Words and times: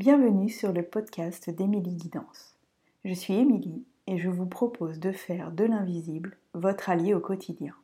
Bienvenue 0.00 0.48
sur 0.48 0.72
le 0.72 0.82
podcast 0.82 1.50
d'Émilie 1.50 1.94
Guidance. 1.94 2.56
Je 3.04 3.12
suis 3.12 3.34
Émilie 3.34 3.84
et 4.06 4.16
je 4.16 4.30
vous 4.30 4.46
propose 4.46 4.98
de 4.98 5.12
faire 5.12 5.52
de 5.52 5.64
l'invisible 5.64 6.38
votre 6.54 6.88
allié 6.88 7.12
au 7.12 7.20
quotidien. 7.20 7.74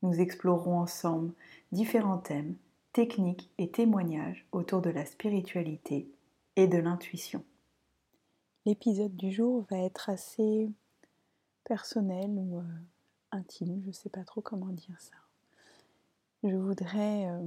Nous 0.00 0.20
explorerons 0.20 0.78
ensemble 0.78 1.34
différents 1.70 2.16
thèmes, 2.16 2.56
techniques 2.94 3.50
et 3.58 3.68
témoignages 3.68 4.46
autour 4.52 4.80
de 4.80 4.88
la 4.88 5.04
spiritualité 5.04 6.08
et 6.56 6.66
de 6.66 6.78
l'intuition. 6.78 7.44
L'épisode 8.64 9.14
du 9.14 9.30
jour 9.30 9.66
va 9.70 9.80
être 9.80 10.08
assez 10.08 10.70
personnel 11.64 12.30
ou 12.30 12.56
euh, 12.56 12.62
intime, 13.32 13.82
je 13.82 13.88
ne 13.88 13.92
sais 13.92 14.08
pas 14.08 14.24
trop 14.24 14.40
comment 14.40 14.72
dire 14.72 14.98
ça. 14.98 15.16
Je 16.42 16.56
voudrais 16.56 17.26
euh, 17.26 17.42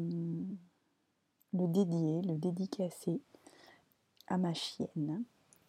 le 1.54 1.68
dédier, 1.68 2.22
le 2.22 2.38
dédicacer 2.38 3.22
à 4.28 4.38
ma 4.38 4.54
chienne, 4.54 5.24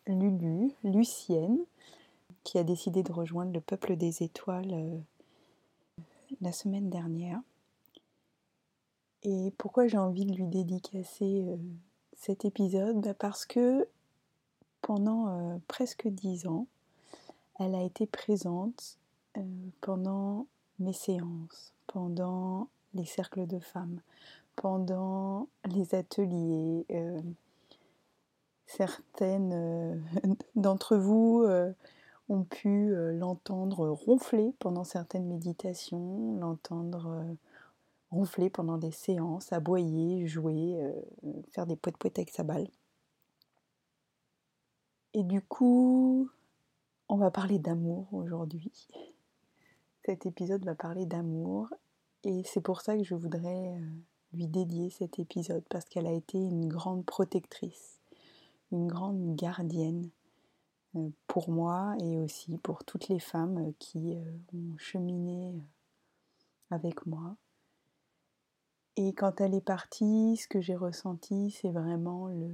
Lulu, 0.07 0.73
Lucienne, 0.85 1.59
qui 2.45 2.59
a 2.59 2.65
décidé 2.65 3.03
de 3.03 3.13
rejoindre 3.13 3.53
le 3.53 3.61
peuple 3.61 3.97
des 3.97 4.23
étoiles 4.23 4.73
euh, 4.73 4.99
la 6.41 6.53
semaine 6.53 6.91
dernière. 6.91 7.41
Et 9.23 9.53
pourquoi 9.59 9.87
j'ai 9.87 9.99
envie 9.99 10.25
de 10.25 10.35
lui 10.35 10.47
dédicacer 10.47 11.45
euh, 11.47 11.57
cet 12.17 12.45
épisode? 12.45 13.01
Bah, 13.01 13.15
Parce 13.15 13.45
que 13.45 13.87
pendant 14.81 15.29
euh, 15.29 15.59
presque 15.69 16.09
dix 16.09 16.47
ans, 16.47 16.67
elle 17.59 17.75
a 17.75 17.83
été 17.83 18.07
présente 18.07 18.99
pendant 19.81 20.47
mes 20.79 20.93
séances, 20.93 21.73
pendant 21.87 22.69
les 22.95 23.05
cercles 23.05 23.47
de 23.47 23.59
femmes, 23.59 24.01
pendant 24.57 25.49
les 25.67 25.95
ateliers, 25.95 26.87
Certaines 28.69 29.53
euh, 29.55 29.97
d'entre 30.55 30.97
vous 30.97 31.43
euh, 31.43 31.73
ont 32.29 32.45
pu 32.45 32.93
euh, 32.93 33.13
l'entendre 33.13 33.89
ronfler 33.89 34.53
pendant 34.59 34.85
certaines 34.85 35.27
méditations, 35.27 36.37
l'entendre 36.39 37.25
ronfler 38.11 38.51
pendant 38.51 38.77
des 38.77 38.91
séances, 38.91 39.53
aboyer, 39.55 40.27
jouer, 40.27 40.79
faire 41.51 41.67
des 41.67 41.77
poètes 41.77 41.97
poètes 41.97 42.19
avec 42.19 42.31
sa 42.31 42.43
balle. 42.43 42.69
Et 45.15 45.23
du 45.23 45.43
coup, 45.43 46.31
on 47.09 47.17
va 47.17 47.31
parler 47.31 47.59
d'amour 47.59 48.07
aujourd'hui. 48.13 48.89
Cet 50.05 50.27
épisode 50.27 50.65
va 50.65 50.75
parler 50.75 51.07
d'amour 51.07 51.73
et 52.25 52.43
c'est 52.45 52.63
pour 52.63 52.81
ça 52.81 52.97
que 52.97 53.05
je 53.05 53.15
voudrais 53.15 53.79
lui 54.33 54.47
dédier 54.47 54.89
cet 54.89 55.19
épisode 55.19 55.65
parce 55.69 55.87
qu'elle 55.87 56.07
a 56.07 56.13
été 56.13 56.39
une 56.39 56.69
grande 56.69 57.05
protectrice 57.05 57.98
une 58.73 58.87
grande 58.87 59.35
gardienne 59.37 60.11
euh, 60.97 61.11
pour 61.27 61.51
moi 61.51 61.95
et 62.01 62.19
aussi 62.19 62.57
pour 62.59 62.85
toutes 62.85 63.09
les 63.09 63.21
femmes 63.21 63.59
euh, 63.59 63.73
qui 63.79 64.15
euh, 64.15 64.39
ont 64.55 64.77
cheminé 64.79 65.55
avec 66.71 67.07
moi. 67.07 67.37
Et 68.97 69.13
quand 69.13 69.41
elle 69.41 69.55
est 69.55 69.61
partie, 69.61 70.37
ce 70.37 70.49
que 70.49 70.61
j'ai 70.61 70.75
ressenti, 70.75 71.51
c'est 71.51 71.71
vraiment 71.71 72.29
le... 72.29 72.51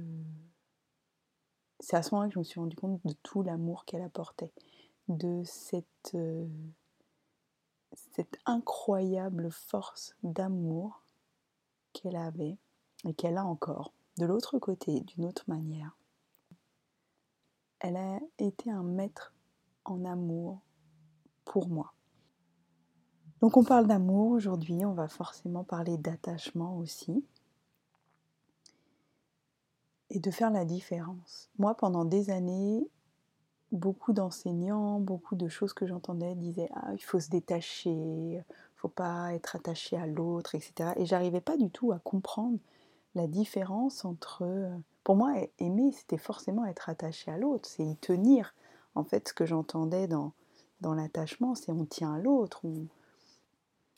C'est 1.79 1.97
à 1.97 2.03
ce 2.03 2.13
moment-là 2.13 2.29
que 2.29 2.35
je 2.35 2.39
me 2.39 2.43
suis 2.43 2.59
rendu 2.59 2.75
compte 2.75 3.01
de 3.05 3.13
tout 3.23 3.41
l'amour 3.41 3.85
qu'elle 3.85 4.01
apportait, 4.01 4.53
de 5.09 5.43
cette, 5.43 6.15
cette 8.13 8.39
incroyable 8.45 9.51
force 9.51 10.15
d'amour 10.23 11.03
qu'elle 11.93 12.15
avait 12.15 12.57
et 13.05 13.13
qu'elle 13.13 13.37
a 13.37 13.45
encore, 13.45 13.91
de 14.17 14.25
l'autre 14.25 14.57
côté, 14.57 15.01
d'une 15.01 15.25
autre 15.25 15.43
manière 15.47 15.97
elle 17.79 17.97
a 17.97 18.19
été 18.39 18.71
un 18.71 18.83
maître 18.83 19.33
en 19.83 20.05
amour 20.05 20.59
pour 21.43 21.67
moi. 21.67 21.93
Donc 23.41 23.57
on 23.57 23.63
parle 23.63 23.87
d'amour 23.87 24.31
aujourd'hui, 24.31 24.85
on 24.85 24.93
va 24.93 25.07
forcément 25.07 25.63
parler 25.63 25.97
d'attachement 25.97 26.77
aussi. 26.77 27.23
Et 30.09 30.19
de 30.19 30.31
faire 30.31 30.51
la 30.51 30.65
différence. 30.65 31.49
Moi, 31.57 31.75
pendant 31.75 32.05
des 32.05 32.29
années, 32.29 32.87
beaucoup 33.71 34.13
d'enseignants, 34.13 34.99
beaucoup 34.99 35.35
de 35.35 35.47
choses 35.47 35.73
que 35.73 35.85
j'entendais 35.85 36.35
disaient 36.35 36.69
ah, 36.73 36.93
il 36.93 37.03
faut 37.03 37.19
se 37.19 37.29
détacher, 37.29 37.91
il 37.91 38.43
faut 38.75 38.87
pas 38.87 39.33
être 39.33 39.55
attaché 39.55 39.97
à 39.97 40.07
l'autre, 40.07 40.55
etc. 40.55 40.91
Et 40.97 41.05
j'arrivais 41.05 41.41
pas 41.41 41.57
du 41.57 41.69
tout 41.69 41.91
à 41.91 41.99
comprendre 41.99 42.59
la 43.15 43.27
différence 43.27 44.05
entre 44.05 44.45
pour 45.05 45.15
moi, 45.15 45.35
aimer, 45.59 45.91
c'était 45.91 46.17
forcément 46.17 46.65
être 46.65 46.89
attaché 46.89 47.31
à 47.31 47.37
l'autre, 47.37 47.69
c'est 47.69 47.83
y 47.85 47.95
tenir. 47.95 48.55
En 48.95 49.03
fait, 49.03 49.27
ce 49.27 49.33
que 49.33 49.45
j'entendais 49.45 50.07
dans, 50.07 50.33
dans 50.81 50.95
l'attachement, 50.95 51.53
c'est 51.53 51.71
on 51.71 51.85
tient 51.85 52.15
à 52.15 52.19
l'autre, 52.19 52.61
on, 52.63 52.87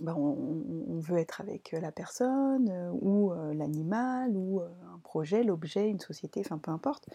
ben, 0.02 0.14
on, 0.16 1.00
veut 1.00 1.18
être 1.18 1.40
avec 1.40 1.72
la 1.72 1.94
personne, 1.94 2.70
euh, 2.70 2.92
ou 3.02 3.32
euh, 3.32 3.54
l'animal, 3.54 4.36
ou 4.36 4.60
euh, 4.60 4.68
un 4.94 5.00
projet, 5.00 5.44
l'objet, 5.44 5.90
une 5.90 6.02
société, 6.02 6.42
enfin 6.42 6.58
peu 6.58 6.72
importe. 6.72 7.08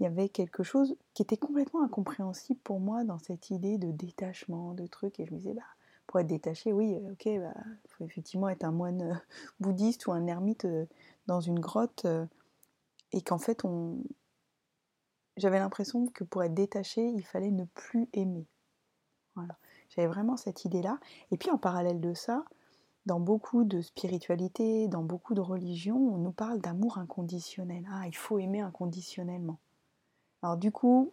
Il 0.00 0.02
y 0.02 0.06
avait 0.06 0.28
quelque 0.28 0.64
chose 0.64 0.96
qui 1.14 1.22
était 1.22 1.36
complètement 1.36 1.84
incompréhensible 1.84 2.58
pour 2.64 2.80
moi 2.80 3.04
dans 3.04 3.18
cette 3.18 3.50
idée 3.50 3.78
de 3.78 3.92
détachement, 3.92 4.74
de 4.74 4.86
trucs, 4.88 5.20
et 5.20 5.26
je 5.26 5.32
me 5.32 5.38
disais, 5.38 5.54
bah, 5.54 5.62
pour 6.08 6.18
être 6.18 6.26
détaché, 6.26 6.72
oui, 6.72 6.96
ok, 7.12 7.26
il 7.26 7.40
bah, 7.40 7.54
faut 7.86 8.04
effectivement 8.04 8.48
être 8.48 8.64
un 8.64 8.72
moine 8.72 9.22
bouddhiste 9.60 10.08
ou 10.08 10.12
un 10.12 10.26
ermite 10.26 10.66
dans 11.26 11.40
une 11.40 11.60
grotte 11.60 12.06
et 13.12 13.22
qu'en 13.22 13.38
fait, 13.38 13.62
j'avais 15.36 15.58
l'impression 15.58 16.06
que 16.08 16.24
pour 16.24 16.42
être 16.42 16.54
détaché, 16.54 17.06
il 17.06 17.24
fallait 17.24 17.50
ne 17.50 17.64
plus 17.64 18.08
aimer. 18.12 18.46
J'avais 19.90 20.08
vraiment 20.08 20.36
cette 20.36 20.64
idée-là. 20.64 20.98
Et 21.30 21.36
puis 21.36 21.50
en 21.50 21.58
parallèle 21.58 22.00
de 22.00 22.14
ça, 22.14 22.44
dans 23.06 23.20
beaucoup 23.20 23.64
de 23.64 23.80
spiritualité, 23.80 24.88
dans 24.88 25.02
beaucoup 25.02 25.34
de 25.34 25.40
religions, 25.40 25.96
on 25.96 26.18
nous 26.18 26.32
parle 26.32 26.60
d'amour 26.60 26.98
inconditionnel. 26.98 27.84
Ah, 27.92 28.06
il 28.06 28.16
faut 28.16 28.38
aimer 28.38 28.60
inconditionnellement. 28.60 29.58
Alors 30.42 30.56
du 30.56 30.70
coup, 30.70 31.12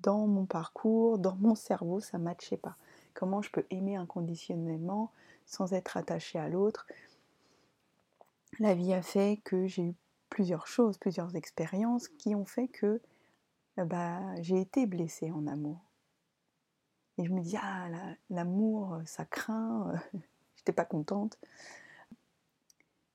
dans 0.00 0.26
mon 0.26 0.46
parcours, 0.46 1.18
dans 1.18 1.36
mon 1.36 1.54
cerveau, 1.54 2.00
ça 2.00 2.18
ne 2.18 2.24
matchait 2.24 2.56
pas. 2.56 2.76
Comment 3.14 3.42
je 3.42 3.50
peux 3.50 3.64
aimer 3.70 3.96
inconditionnellement 3.96 5.10
sans 5.46 5.72
être 5.72 5.96
attaché 5.96 6.38
à 6.38 6.48
l'autre? 6.48 6.86
La 8.60 8.74
vie 8.74 8.92
a 8.92 9.02
fait 9.02 9.40
que 9.44 9.66
j'ai 9.66 9.82
eu 9.82 9.94
plusieurs 10.30 10.66
choses, 10.66 10.98
plusieurs 10.98 11.36
expériences 11.36 12.08
qui 12.08 12.34
ont 12.34 12.44
fait 12.44 12.68
que 12.68 13.00
euh, 13.78 13.84
bah, 13.84 14.20
j'ai 14.42 14.60
été 14.60 14.86
blessée 14.86 15.30
en 15.30 15.46
amour. 15.46 15.80
Et 17.18 17.24
je 17.24 17.32
me 17.32 17.40
dis, 17.40 17.56
ah, 17.60 17.88
l'amour, 18.30 19.00
ça 19.06 19.24
craint, 19.24 19.92
j'étais 20.56 20.72
pas 20.72 20.84
contente. 20.84 21.38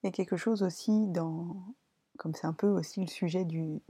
A 0.04 0.12
quelque 0.12 0.38
chose 0.38 0.64
aussi 0.64 1.08
dans, 1.08 1.58
comme 2.18 2.34
c'est 2.34 2.48
un 2.48 2.54
peu 2.54 2.68
aussi 2.68 3.02
le 3.02 3.08
sujet 3.08 3.44
du, 3.44 3.82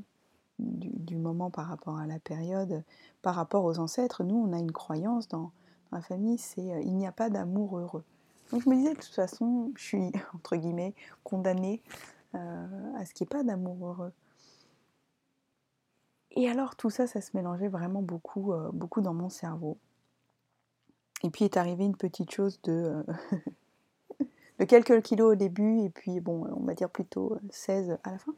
moment 1.11 1.51
par 1.51 1.67
rapport 1.67 1.97
à 1.97 2.07
la 2.07 2.19
période, 2.19 2.83
par 3.21 3.35
rapport 3.35 3.65
aux 3.65 3.77
ancêtres, 3.77 4.23
nous 4.23 4.35
on 4.35 4.53
a 4.53 4.57
une 4.57 4.71
croyance 4.71 5.27
dans, 5.27 5.51
la 5.91 6.01
famille, 6.01 6.37
c'est 6.37 6.71
euh, 6.71 6.81
il 6.81 6.95
n'y 6.95 7.07
a 7.07 7.11
pas 7.11 7.29
d'amour 7.29 7.77
heureux. 7.79 8.05
Donc 8.51 8.63
je 8.63 8.69
me 8.69 8.75
disais 8.75 8.93
de 8.93 8.99
toute 8.99 9.13
façon, 9.13 9.71
je 9.75 9.83
suis 9.83 10.11
entre 10.35 10.55
guillemets 10.55 10.93
condamnée 11.23 11.81
euh, 12.35 12.93
à 12.95 13.05
ce 13.05 13.13
qu'il 13.13 13.25
n'y 13.25 13.29
ait 13.29 13.37
pas 13.37 13.43
d'amour 13.43 13.87
heureux. 13.87 14.13
Et 16.31 16.47
alors 16.49 16.75
tout 16.75 16.89
ça, 16.89 17.07
ça 17.07 17.21
se 17.21 17.35
mélangeait 17.35 17.67
vraiment 17.67 18.01
beaucoup, 18.01 18.53
euh, 18.53 18.69
beaucoup 18.71 19.01
dans 19.01 19.13
mon 19.13 19.29
cerveau. 19.29 19.77
Et 21.23 21.29
puis 21.29 21.45
est 21.45 21.57
arrivé 21.57 21.83
une 21.83 21.97
petite 21.97 22.31
chose 22.31 22.61
de, 22.63 23.03
euh, 23.09 23.37
de 24.59 24.65
quelques 24.65 25.01
kilos 25.01 25.33
au 25.33 25.35
début, 25.35 25.81
et 25.81 25.89
puis 25.89 26.19
bon, 26.19 26.47
on 26.55 26.63
va 26.63 26.73
dire 26.75 26.89
plutôt 26.89 27.37
16 27.49 27.97
à 28.03 28.11
la 28.11 28.19
fin. 28.19 28.33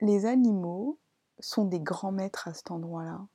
Les 0.00 0.26
animaux 0.26 0.98
sont 1.40 1.64
des 1.64 1.80
grands 1.80 2.12
maîtres 2.12 2.48
à 2.48 2.54
cet 2.54 2.70
endroit-là. 2.70 3.26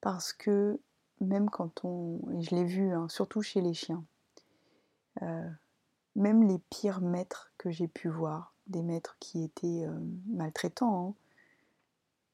Parce 0.00 0.32
que 0.32 0.80
même 1.20 1.50
quand 1.50 1.84
on... 1.84 2.20
Je 2.40 2.54
l'ai 2.54 2.64
vu, 2.64 2.92
hein, 2.92 3.08
surtout 3.08 3.42
chez 3.42 3.60
les 3.60 3.74
chiens. 3.74 4.04
Même 6.16 6.46
les 6.46 6.58
pires 6.58 7.00
maîtres 7.00 7.52
que 7.58 7.70
j'ai 7.70 7.88
pu 7.88 8.08
voir, 8.08 8.54
des 8.66 8.82
maîtres 8.82 9.16
qui 9.20 9.42
étaient 9.42 9.84
euh, 9.84 9.98
maltraitants, 10.28 11.08
hein. 11.08 11.14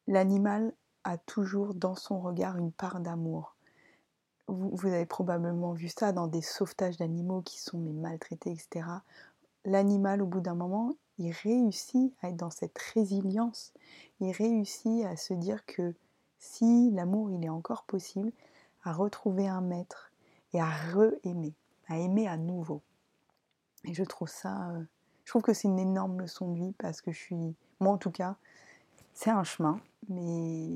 l'animal 0.06 0.73
a 1.05 1.17
toujours 1.17 1.75
dans 1.75 1.94
son 1.94 2.20
regard 2.20 2.56
une 2.56 2.73
part 2.73 3.00
d'amour. 3.00 3.55
Vous, 4.49 4.88
avez 4.88 5.06
probablement 5.06 5.73
vu 5.73 5.88
ça 5.88 6.12
dans 6.12 6.26
des 6.26 6.40
sauvetages 6.40 6.96
d'animaux 6.96 7.43
qui 7.43 7.61
sont 7.61 7.79
maltraités, 7.79 8.50
etc. 8.50 8.87
L'animal, 9.67 10.23
au 10.23 10.26
bout 10.26 10.41
d'un 10.41 10.55
moment, 10.55 10.94
il 11.19 11.32
réussit 11.32 12.14
à 12.23 12.31
être 12.31 12.37
dans 12.37 12.50
cette 12.50 12.79
résilience. 12.94 13.75
Il 14.20 14.32
réussit 14.32 15.05
à 15.05 15.17
se 15.17 15.34
dire 15.34 15.67
que 15.67 15.94
si 16.38 16.91
l'amour 16.93 17.31
il 17.31 17.44
est 17.44 17.50
encore 17.50 17.82
possible, 17.82 18.32
à 18.84 18.93
retrouver 18.93 19.46
un 19.46 19.61
maître 19.61 20.12
et 20.55 20.61
à 20.61 20.70
re-aimer, 20.70 21.52
à 21.88 21.99
aimer 21.99 22.29
à 22.29 22.37
nouveau. 22.37 22.82
Et 23.85 23.94
je 23.94 24.05
trouve 24.05 24.29
ça 24.29 24.70
euh, 24.70 24.85
je 25.29 25.32
trouve 25.32 25.43
que 25.43 25.52
c'est 25.52 25.69
une 25.69 25.79
énorme 25.79 26.23
leçon 26.23 26.52
de 26.52 26.58
vie 26.58 26.73
parce 26.79 27.02
que 27.02 27.12
je 27.12 27.19
suis 27.19 27.55
Moi, 27.81 27.93
en 27.93 27.99
tout 27.99 28.11
cas, 28.11 28.37
c'est 29.12 29.29
un 29.29 29.44
chemin, 29.44 29.79
mais 30.08 30.70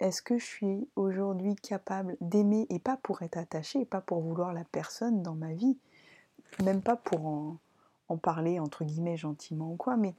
est-ce 0.00 0.20
que 0.20 0.36
je 0.36 0.44
suis 0.44 0.88
aujourd'hui 0.94 1.54
capable 1.54 2.18
d'aimer 2.20 2.66
et 2.68 2.78
pas 2.78 2.98
pour 2.98 3.22
être 3.22 3.38
attachée, 3.38 3.86
pas 3.86 4.02
pour 4.02 4.20
vouloir 4.20 4.52
la 4.52 4.64
personne 4.64 5.22
dans 5.22 5.34
ma 5.34 5.54
vie, 5.54 5.78
même 6.62 6.82
pas 6.82 6.96
pour 6.96 7.24
en, 7.24 7.56
en 8.08 8.18
parler 8.18 8.60
entre 8.60 8.84
guillemets 8.84 9.16
gentiment 9.16 9.72
ou 9.72 9.76
quoi, 9.76 9.96
mais 9.96 10.14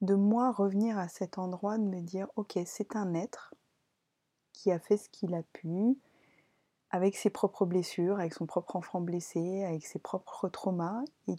de 0.00 0.14
moi 0.14 0.52
revenir 0.52 0.98
à 0.98 1.08
cet 1.08 1.38
endroit, 1.38 1.76
de 1.76 1.82
me 1.82 2.00
dire 2.00 2.28
ok, 2.36 2.56
c'est 2.66 2.94
un 2.94 3.14
être 3.14 3.52
qui 4.52 4.70
a 4.70 4.78
fait 4.78 4.96
ce 4.96 5.08
qu'il 5.08 5.34
a 5.34 5.42
pu, 5.42 5.96
avec 6.96 7.14
ses 7.14 7.28
propres 7.28 7.66
blessures, 7.66 8.18
avec 8.18 8.32
son 8.32 8.46
propre 8.46 8.74
enfant 8.74 9.02
blessé, 9.02 9.64
avec 9.64 9.84
ses 9.84 9.98
propres 9.98 10.48
traumas, 10.48 11.04
et 11.28 11.36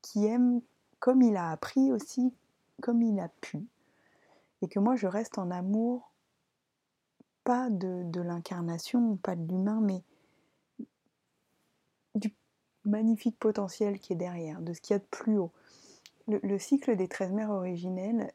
qui 0.00 0.24
aime 0.26 0.62
comme 1.00 1.22
il 1.22 1.36
a 1.36 1.50
appris 1.50 1.90
aussi, 1.90 2.32
comme 2.80 3.02
il 3.02 3.18
a 3.18 3.28
pu. 3.40 3.66
Et 4.62 4.68
que 4.68 4.78
moi 4.78 4.94
je 4.94 5.08
reste 5.08 5.38
en 5.38 5.50
amour, 5.50 6.12
pas 7.42 7.68
de, 7.68 8.20
l'incarnation, 8.20 9.16
pas 9.16 9.34
de 9.34 9.44
l'humain, 9.48 9.80
mais 9.82 10.04
du 12.14 12.32
magnifique 12.84 13.38
potentiel 13.40 13.98
qui 13.98 14.12
est 14.12 14.16
derrière, 14.16 14.62
de 14.62 14.72
ce 14.72 14.80
qu'il 14.80 14.94
y 14.94 14.96
a 14.96 15.00
de 15.00 15.04
plus 15.10 15.36
haut. 15.36 15.52
Le, 16.28 16.38
le 16.44 16.58
cycle 16.60 16.94
des 16.94 17.08
13 17.08 17.32
mères 17.32 17.50
originelles, 17.50 18.32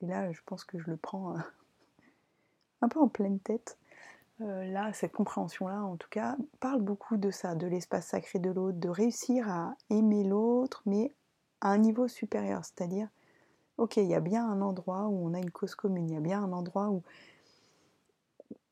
et 0.00 0.06
là 0.06 0.30
je 0.30 0.40
pense 0.46 0.62
que 0.62 0.78
je 0.78 0.88
le 0.88 0.96
prends 0.96 1.34
un 2.82 2.88
peu 2.88 3.00
en 3.00 3.08
pleine 3.08 3.40
tête, 3.40 3.78
euh, 4.42 4.64
là, 4.72 4.92
cette 4.92 5.12
compréhension-là, 5.12 5.82
en 5.82 5.96
tout 5.96 6.08
cas, 6.10 6.36
parle 6.60 6.82
beaucoup 6.82 7.16
de 7.16 7.30
ça, 7.30 7.54
de 7.54 7.66
l'espace 7.66 8.06
sacré 8.08 8.38
de 8.38 8.50
l'autre, 8.50 8.78
de 8.78 8.88
réussir 8.88 9.48
à 9.48 9.76
aimer 9.90 10.24
l'autre, 10.24 10.82
mais 10.86 11.12
à 11.60 11.70
un 11.70 11.78
niveau 11.78 12.08
supérieur, 12.08 12.64
c'est-à-dire, 12.64 13.08
ok, 13.78 13.96
il 13.96 14.06
y 14.06 14.14
a 14.14 14.20
bien 14.20 14.46
un 14.46 14.60
endroit 14.60 15.06
où 15.06 15.26
on 15.26 15.34
a 15.34 15.38
une 15.38 15.50
cause 15.50 15.74
commune, 15.74 16.08
il 16.08 16.14
y 16.14 16.16
a 16.16 16.20
bien 16.20 16.42
un 16.42 16.52
endroit 16.52 16.90
où, 16.90 17.02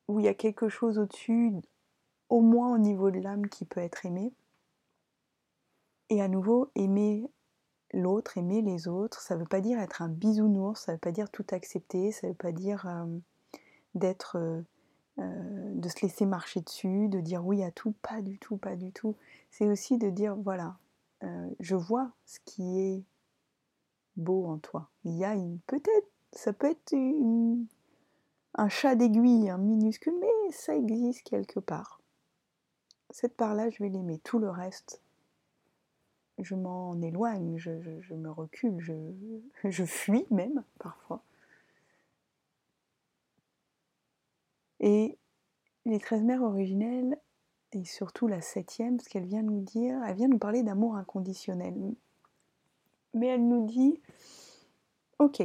où 0.07 0.19
il 0.19 0.25
y 0.25 0.29
a 0.29 0.33
quelque 0.33 0.69
chose 0.69 0.99
au-dessus, 0.99 1.53
au 2.29 2.41
moins 2.41 2.73
au 2.73 2.77
niveau 2.77 3.11
de 3.11 3.19
l'âme, 3.19 3.47
qui 3.47 3.65
peut 3.65 3.81
être 3.81 4.05
aimé. 4.05 4.33
Et 6.09 6.21
à 6.21 6.27
nouveau, 6.27 6.69
aimer 6.75 7.29
l'autre, 7.93 8.37
aimer 8.37 8.61
les 8.61 8.87
autres, 8.87 9.21
ça 9.21 9.35
ne 9.35 9.41
veut 9.41 9.47
pas 9.47 9.61
dire 9.61 9.79
être 9.79 10.01
un 10.01 10.09
bisounours, 10.09 10.81
ça 10.81 10.91
ne 10.91 10.95
veut 10.97 10.99
pas 10.99 11.11
dire 11.11 11.29
tout 11.29 11.45
accepter, 11.51 12.11
ça 12.11 12.27
ne 12.27 12.31
veut 12.31 12.37
pas 12.37 12.51
dire 12.51 12.85
euh, 12.87 13.05
d'être... 13.95 14.37
Euh, 14.37 14.61
de 15.81 15.89
se 15.89 16.01
laisser 16.01 16.25
marcher 16.25 16.61
dessus, 16.61 17.09
de 17.09 17.19
dire 17.19 17.45
oui 17.45 17.63
à 17.63 17.71
tout, 17.71 17.93
pas 18.01 18.21
du 18.21 18.39
tout, 18.39 18.57
pas 18.57 18.75
du 18.75 18.91
tout. 18.91 19.15
C'est 19.49 19.67
aussi 19.67 19.97
de 19.97 20.09
dire 20.09 20.35
voilà, 20.35 20.77
euh, 21.23 21.49
je 21.59 21.75
vois 21.75 22.11
ce 22.25 22.39
qui 22.45 22.79
est 22.79 23.03
beau 24.15 24.45
en 24.47 24.57
toi. 24.57 24.89
Il 25.03 25.17
y 25.17 25.25
a 25.25 25.33
une 25.33 25.59
peut-être, 25.67 26.07
ça 26.31 26.53
peut 26.53 26.69
être 26.69 26.95
un 28.55 28.69
chat 28.69 28.95
d'aiguille, 28.95 29.49
un 29.49 29.57
minuscule, 29.57 30.15
mais 30.19 30.51
ça 30.51 30.75
existe 30.75 31.23
quelque 31.23 31.59
part. 31.59 32.01
Cette 33.09 33.35
part-là, 33.35 33.69
je 33.69 33.83
vais 33.83 33.89
l'aimer. 33.89 34.19
Tout 34.19 34.39
le 34.39 34.49
reste, 34.49 35.01
je 36.39 36.55
m'en 36.55 36.99
éloigne, 37.01 37.57
je, 37.57 37.71
me 38.13 38.29
recule, 38.29 38.79
je, 38.79 38.93
je 39.69 39.85
fuis 39.85 40.25
même 40.31 40.63
parfois. 40.79 41.23
Et 44.79 45.17
les 45.85 45.99
13 45.99 46.23
mères 46.23 46.43
originelles, 46.43 47.19
et 47.73 47.85
surtout 47.85 48.27
la 48.27 48.41
septième, 48.41 48.99
ce 48.99 49.09
qu'elle 49.09 49.25
vient 49.25 49.43
nous 49.43 49.61
dire, 49.61 50.01
elle 50.03 50.15
vient 50.15 50.27
nous 50.27 50.37
parler 50.37 50.63
d'amour 50.63 50.95
inconditionnel. 50.95 51.73
Mais 53.13 53.27
elle 53.27 53.47
nous 53.47 53.65
dit, 53.65 54.01
ok, 55.19 55.41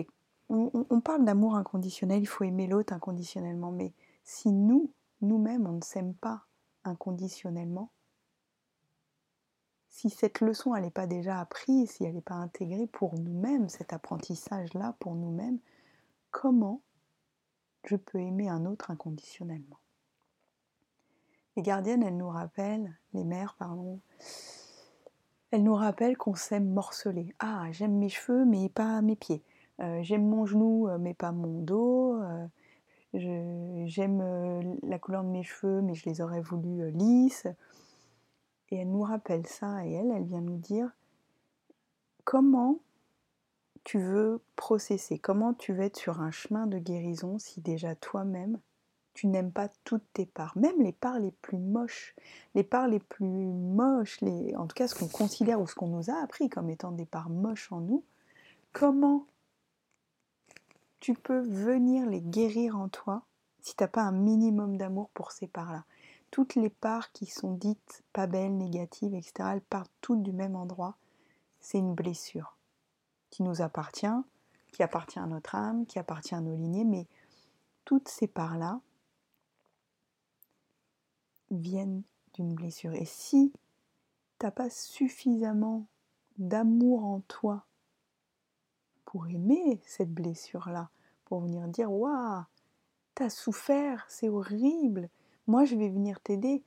on, 0.48 1.00
parle 1.00 1.24
d'amour 1.24 1.56
inconditionnel, 1.56 2.20
il 2.20 2.26
faut 2.26 2.44
aimer 2.44 2.66
l'autre 2.66 2.92
inconditionnellement, 2.92 3.72
mais 3.72 3.92
si 4.24 4.52
nous, 4.52 4.92
nous-mêmes, 5.20 5.66
on 5.66 5.72
ne 5.72 5.82
s'aime 5.82 6.14
pas 6.14 6.46
inconditionnellement, 6.84 7.90
si 9.88 10.10
cette 10.10 10.40
leçon 10.40 10.74
n'est 10.74 10.90
pas 10.90 11.06
déjà 11.06 11.40
apprise, 11.40 11.90
si 11.92 12.04
elle 12.04 12.14
n'est 12.14 12.20
pas 12.20 12.34
intégrée 12.34 12.86
pour 12.86 13.18
nous-mêmes, 13.18 13.68
cet 13.68 13.92
apprentissage-là 13.92 14.94
pour 15.00 15.14
nous-mêmes, 15.14 15.58
comment 16.30 16.82
je 17.84 17.96
peux 17.96 18.18
aimer 18.18 18.48
un 18.48 18.66
autre 18.66 18.90
inconditionnellement? 18.90 19.78
Les 21.56 21.62
gardiennes, 21.62 22.02
elles 22.02 22.16
nous 22.16 22.28
rappellent, 22.28 22.94
les 23.14 23.24
mères, 23.24 23.56
pardon, 23.58 23.98
elles 25.50 25.62
nous 25.62 25.74
rappellent 25.74 26.16
qu'on 26.16 26.34
s'aime 26.34 26.68
morceler. 26.68 27.34
Ah, 27.38 27.66
j'aime 27.72 27.96
mes 27.96 28.10
cheveux, 28.10 28.44
mais 28.44 28.68
pas 28.68 29.00
mes 29.00 29.16
pieds. 29.16 29.42
Euh, 29.80 30.02
j'aime 30.02 30.28
mon 30.28 30.44
genou, 30.44 30.88
euh, 30.88 30.98
mais 30.98 31.14
pas 31.14 31.32
mon 31.32 31.62
dos. 31.62 32.20
Euh, 32.20 32.46
j'aime 33.14 34.78
la 34.82 34.98
couleur 34.98 35.24
de 35.24 35.30
mes 35.30 35.42
cheveux, 35.42 35.80
mais 35.80 35.94
je 35.94 36.08
les 36.08 36.20
aurais 36.20 36.42
voulu 36.42 36.90
lisses. 36.90 37.46
Et 38.70 38.76
elle 38.76 38.90
nous 38.90 39.02
rappelle 39.02 39.46
ça, 39.46 39.86
et 39.86 39.92
elle, 39.92 40.10
elle 40.10 40.24
vient 40.24 40.40
nous 40.40 40.58
dire 40.58 40.90
comment 42.24 42.80
tu 43.84 44.00
veux 44.00 44.42
processer, 44.56 45.18
comment 45.18 45.54
tu 45.54 45.72
veux 45.72 45.84
être 45.84 45.96
sur 45.96 46.20
un 46.20 46.32
chemin 46.32 46.66
de 46.66 46.78
guérison 46.78 47.38
si 47.38 47.60
déjà 47.60 47.94
toi-même 47.94 48.58
tu 49.16 49.28
n'aimes 49.28 49.50
pas 49.50 49.70
toutes 49.84 50.04
tes 50.12 50.26
parts, 50.26 50.52
même 50.58 50.78
les 50.82 50.92
parts 50.92 51.18
les 51.18 51.30
plus 51.30 51.56
moches, 51.56 52.14
les 52.54 52.62
parts 52.62 52.86
les 52.86 52.98
plus 52.98 53.46
moches, 53.46 54.20
les, 54.20 54.54
en 54.56 54.66
tout 54.66 54.74
cas 54.74 54.88
ce 54.88 54.94
qu'on 54.94 55.08
considère 55.08 55.58
ou 55.58 55.66
ce 55.66 55.74
qu'on 55.74 55.86
nous 55.86 56.10
a 56.10 56.22
appris 56.22 56.50
comme 56.50 56.68
étant 56.68 56.92
des 56.92 57.06
parts 57.06 57.30
moches 57.30 57.72
en 57.72 57.80
nous, 57.80 58.04
comment 58.74 59.26
tu 61.00 61.14
peux 61.14 61.40
venir 61.40 62.04
les 62.04 62.20
guérir 62.20 62.76
en 62.78 62.90
toi 62.90 63.22
si 63.62 63.74
tu 63.74 63.82
n'as 63.82 63.88
pas 63.88 64.02
un 64.02 64.12
minimum 64.12 64.76
d'amour 64.76 65.08
pour 65.14 65.32
ces 65.32 65.46
parts-là? 65.46 65.86
Toutes 66.30 66.54
les 66.54 66.68
parts 66.68 67.10
qui 67.12 67.24
sont 67.24 67.54
dites 67.54 68.04
pas 68.12 68.26
belles, 68.26 68.58
négatives, 68.58 69.14
etc., 69.14 69.48
elles 69.54 69.62
partent 69.62 69.92
toutes 70.02 70.22
du 70.22 70.32
même 70.32 70.56
endroit, 70.56 70.98
c'est 71.58 71.78
une 71.78 71.94
blessure 71.94 72.58
qui 73.30 73.42
nous 73.44 73.62
appartient, 73.62 74.06
qui 74.72 74.82
appartient 74.82 75.18
à 75.18 75.26
notre 75.26 75.54
âme, 75.54 75.86
qui 75.86 75.98
appartient 75.98 76.34
à 76.34 76.42
nos 76.42 76.54
lignées, 76.54 76.84
mais 76.84 77.06
toutes 77.86 78.08
ces 78.08 78.26
parts-là 78.26 78.78
viennent 81.50 82.02
d'une 82.34 82.54
blessure. 82.54 82.92
Et 82.94 83.04
si 83.04 83.52
tu 84.38 84.46
n'as 84.46 84.52
pas 84.52 84.70
suffisamment 84.70 85.86
d'amour 86.38 87.04
en 87.04 87.20
toi 87.20 87.64
pour 89.04 89.28
aimer 89.28 89.80
cette 89.86 90.12
blessure-là, 90.12 90.90
pour 91.24 91.40
venir 91.40 91.66
dire 91.68 91.92
Waouh, 91.92 92.42
t'as 93.14 93.30
souffert, 93.30 94.04
c'est 94.08 94.28
horrible, 94.28 95.08
moi 95.46 95.64
je 95.64 95.76
vais 95.76 95.88
venir 95.88 96.20
t'aider. 96.20 96.62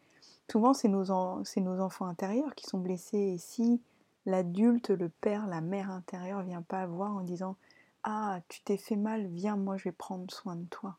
Souvent, 0.52 0.74
c'est 0.74 0.88
nos, 0.88 1.06
nos 1.06 1.80
enfants 1.80 2.08
intérieurs 2.08 2.56
qui 2.56 2.66
sont 2.66 2.80
blessés. 2.80 3.18
Et 3.18 3.38
si 3.38 3.82
l'adulte, 4.26 4.90
le 4.90 5.10
père, 5.10 5.46
la 5.48 5.62
mère 5.62 5.92
intérieure 5.92 6.42
vient 6.42 6.64
pas 6.64 6.88
voir 6.88 7.16
en 7.16 7.22
disant 7.22 7.56
Ah, 8.04 8.42
tu 8.48 8.62
t'es 8.64 8.78
fait 8.78 8.96
mal, 8.96 9.28
viens, 9.28 9.58
moi 9.58 9.78
je 9.78 9.84
vais 9.86 9.92
prendre 9.92 10.32
soin 10.34 10.56
de 10.56 10.66
toi. 10.66 10.98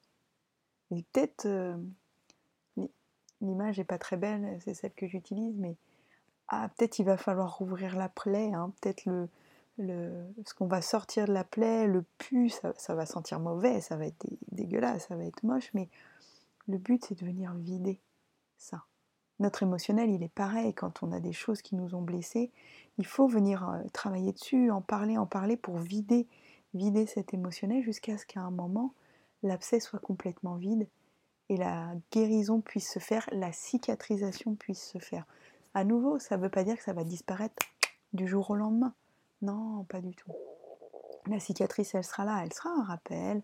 Et 0.92 1.02
peut-être, 1.02 1.46
euh, 1.46 1.76
l'image 3.40 3.78
n'est 3.78 3.84
pas 3.84 3.98
très 3.98 4.16
belle, 4.16 4.58
c'est 4.64 4.74
celle 4.74 4.92
que 4.92 5.06
j'utilise, 5.06 5.56
mais 5.58 5.76
ah, 6.48 6.68
peut-être 6.76 6.98
il 6.98 7.04
va 7.04 7.16
falloir 7.16 7.56
rouvrir 7.58 7.96
la 7.96 8.08
plaie, 8.08 8.52
hein, 8.52 8.72
peut-être 8.80 9.28
ce 9.78 10.54
qu'on 10.54 10.66
va 10.66 10.82
sortir 10.82 11.26
de 11.26 11.32
la 11.32 11.44
plaie, 11.44 11.86
le 11.86 12.02
pu, 12.18 12.50
ça, 12.50 12.72
ça, 12.76 12.94
va 12.94 13.06
sentir 13.06 13.40
mauvais, 13.40 13.80
ça 13.80 13.96
va 13.96 14.06
être 14.06 14.26
dégueulasse, 14.52 15.06
ça 15.08 15.16
va 15.16 15.24
être 15.24 15.42
moche, 15.42 15.70
mais 15.74 15.88
le 16.68 16.78
but 16.78 17.04
c'est 17.04 17.18
de 17.18 17.24
venir 17.24 17.54
vider 17.54 18.00
ça. 18.58 18.84
Notre 19.40 19.62
émotionnel, 19.62 20.10
il 20.10 20.22
est 20.22 20.28
pareil 20.28 20.74
quand 20.74 21.02
on 21.02 21.12
a 21.12 21.20
des 21.20 21.32
choses 21.32 21.62
qui 21.62 21.74
nous 21.74 21.94
ont 21.94 22.02
blessés. 22.02 22.50
Il 22.98 23.06
faut 23.06 23.26
venir 23.26 23.68
euh, 23.68 23.82
travailler 23.94 24.32
dessus, 24.32 24.70
en 24.70 24.82
parler, 24.82 25.16
en 25.16 25.24
parler 25.24 25.56
pour 25.56 25.78
vider, 25.78 26.26
vider 26.74 27.06
cet 27.06 27.32
émotionnel 27.32 27.82
jusqu'à 27.82 28.18
ce 28.18 28.26
qu'à 28.26 28.40
un 28.40 28.50
moment, 28.50 28.92
l'abcès 29.42 29.80
soit 29.80 29.98
complètement 29.98 30.56
vide 30.56 30.86
et 31.50 31.56
la 31.56 31.92
guérison 32.12 32.60
puisse 32.60 32.88
se 32.88 33.00
faire, 33.00 33.28
la 33.32 33.50
cicatrisation 33.50 34.54
puisse 34.54 34.84
se 34.84 34.98
faire. 34.98 35.26
À 35.74 35.82
nouveau, 35.82 36.20
ça 36.20 36.36
ne 36.36 36.42
veut 36.42 36.48
pas 36.48 36.62
dire 36.62 36.76
que 36.76 36.82
ça 36.84 36.92
va 36.92 37.02
disparaître 37.02 37.60
du 38.12 38.28
jour 38.28 38.50
au 38.50 38.54
lendemain. 38.54 38.94
Non, 39.42 39.82
pas 39.84 40.00
du 40.00 40.14
tout. 40.14 40.30
La 41.26 41.40
cicatrice, 41.40 41.92
elle 41.96 42.04
sera 42.04 42.24
là, 42.24 42.40
elle 42.44 42.52
sera 42.52 42.70
un 42.70 42.84
rappel, 42.84 43.42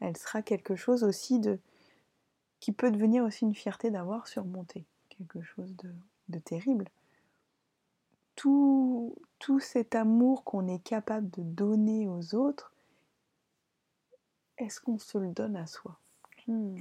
elle 0.00 0.18
sera 0.18 0.42
quelque 0.42 0.76
chose 0.76 1.02
aussi 1.02 1.40
de 1.40 1.58
qui 2.60 2.72
peut 2.72 2.90
devenir 2.90 3.24
aussi 3.24 3.46
une 3.46 3.54
fierté 3.54 3.90
d'avoir 3.90 4.26
surmonté 4.28 4.84
quelque 5.08 5.40
chose 5.40 5.74
de, 6.28 6.38
terrible. 6.40 6.90
Tout, 8.34 9.16
tout 9.38 9.60
cet 9.60 9.94
amour 9.94 10.44
qu'on 10.44 10.68
est 10.68 10.82
capable 10.82 11.30
de 11.30 11.42
donner 11.42 12.06
aux 12.06 12.34
autres, 12.34 12.74
est-ce 14.58 14.78
qu'on 14.78 14.98
se 14.98 15.16
le 15.16 15.30
donne 15.30 15.56
à 15.56 15.66
soi? 15.66 15.98
Hmm. 16.46 16.78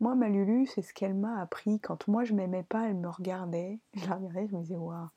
Moi, 0.00 0.14
ma 0.14 0.28
Lulu, 0.28 0.66
c'est 0.66 0.82
ce 0.82 0.92
qu'elle 0.92 1.14
m'a 1.14 1.40
appris. 1.40 1.80
Quand 1.80 2.06
moi, 2.08 2.24
je 2.24 2.34
m'aimais 2.34 2.64
pas, 2.64 2.88
elle 2.88 2.96
me 2.96 3.08
regardait. 3.08 3.80
Je 3.94 4.06
la 4.06 4.16
regardais, 4.16 4.46
je 4.46 4.54
me 4.54 4.60
disais, 4.60 4.76
waouh, 4.76 5.08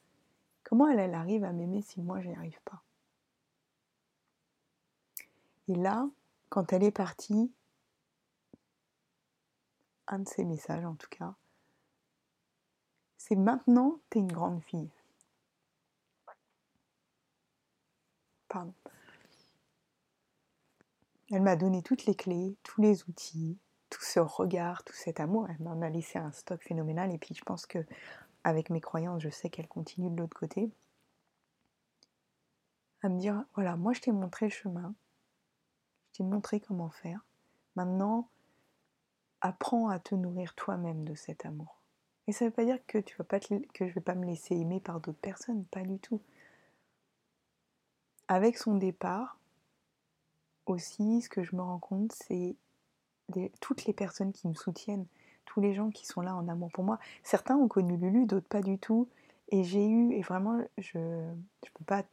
comment 0.64 0.88
elle, 0.88 1.14
arrive 1.14 1.44
à 1.44 1.52
m'aimer 1.52 1.82
si 1.82 2.02
moi, 2.02 2.22
j'y 2.22 2.34
arrive 2.34 2.60
pas? 2.64 2.82
Et 5.68 5.76
là, 5.76 6.10
quand 6.50 6.74
elle 6.74 6.84
est 6.84 6.92
partie, 6.92 7.52
un 10.08 10.20
de 10.20 10.28
ses 10.28 10.46
messages 10.46 10.86
en 10.86 10.96
tout 10.96 11.10
cas, 11.10 11.36
c'est 13.18 13.36
maintenant, 13.36 14.00
t'es 14.10 14.20
une 14.20 14.32
grande 14.32 14.64
fille. 14.64 14.90
Pardon. 18.48 18.74
Elle 21.32 21.44
m'a 21.44 21.56
donné 21.56 21.84
toutes 21.84 22.06
les 22.06 22.16
clés, 22.16 22.56
tous 22.64 22.82
les 22.82 23.04
outils, 23.08 23.60
tout 23.90 24.04
ce 24.04 24.20
regard, 24.20 24.84
tout 24.84 24.94
cet 24.94 25.20
amour. 25.20 25.48
Elle 25.50 25.64
m'en 25.64 25.82
a 25.82 25.90
laissé 25.90 26.20
un 26.20 26.32
stock 26.32 26.62
phénoménal. 26.64 27.14
Et 27.14 27.18
puis 27.18 27.36
je 27.36 27.44
pense 27.44 27.66
que 27.66 27.80
avec 28.44 28.70
mes 28.70 28.82
croyances, 28.82 29.22
je 29.22 29.30
sais 29.30 29.50
qu'elle 29.50 29.68
continue 29.68 30.10
de 30.10 30.18
l'autre 30.18 30.38
côté. 30.38 30.70
À 33.02 33.10
me 33.10 33.20
dire, 33.20 33.46
voilà, 33.56 33.76
moi 33.76 33.94
je 33.94 34.02
t'ai 34.02 34.12
montré 34.12 34.48
le 34.48 34.52
chemin. 34.52 34.94
Je 36.12 36.18
t'ai 36.18 36.24
montré 36.24 36.60
comment 36.60 36.90
faire. 36.90 37.26
Maintenant, 37.76 38.30
apprends 39.42 39.90
à 39.90 40.00
te 40.00 40.16
nourrir 40.16 40.54
toi-même 40.56 41.06
de 41.06 41.16
cet 41.16 41.46
amour. 41.46 41.80
Et 42.28 42.32
ça 42.32 42.46
ne 42.46 42.50
veut 42.50 42.56
pas 42.56 42.66
dire 42.66 42.80
que 42.88 42.98
tu 42.98 43.16
vas 43.18 43.24
pas 43.24 43.40
que 43.40 43.56
je 43.80 43.84
ne 43.86 43.92
vais 43.92 44.02
pas 44.02 44.16
me 44.16 44.26
laisser 44.26 44.56
aimer 44.56 44.80
par 44.80 45.00
d'autres 45.00 45.20
personnes, 45.20 45.66
pas 45.66 45.82
du 45.82 45.98
tout. 46.00 46.22
Avec 48.28 48.58
son 48.58 48.76
départ, 48.76 49.40
aussi, 50.70 51.22
ce 51.22 51.30
que 51.30 51.44
je 51.44 51.56
me 51.56 51.62
rends 51.62 51.80
compte, 51.80 52.12
c'est 52.12 52.56
toutes 53.60 53.86
les 53.86 53.94
personnes 53.94 54.32
qui 54.32 54.48
me 54.48 54.54
soutiennent, 54.54 55.06
tous 55.46 55.62
les 55.62 55.74
gens 55.74 55.90
qui 55.90 56.06
sont 56.06 56.22
là 56.22 56.36
en 56.36 56.48
amour 56.48 56.70
pour 56.72 56.84
moi. 56.84 57.00
Certains 57.24 57.56
ont 57.56 57.68
connu 57.68 57.98
Lulu, 57.98 58.26
d'autres 58.26 58.48
pas 58.48 58.62
du 58.62 58.78
tout. 58.78 59.08
Et 59.50 59.64
j'ai 59.64 59.88
eu, 59.88 60.14
et 60.14 60.22
vraiment, 60.22 60.62
je 60.78 61.00
ne 61.00 61.70
peux 61.74 61.86
pas 61.86 62.04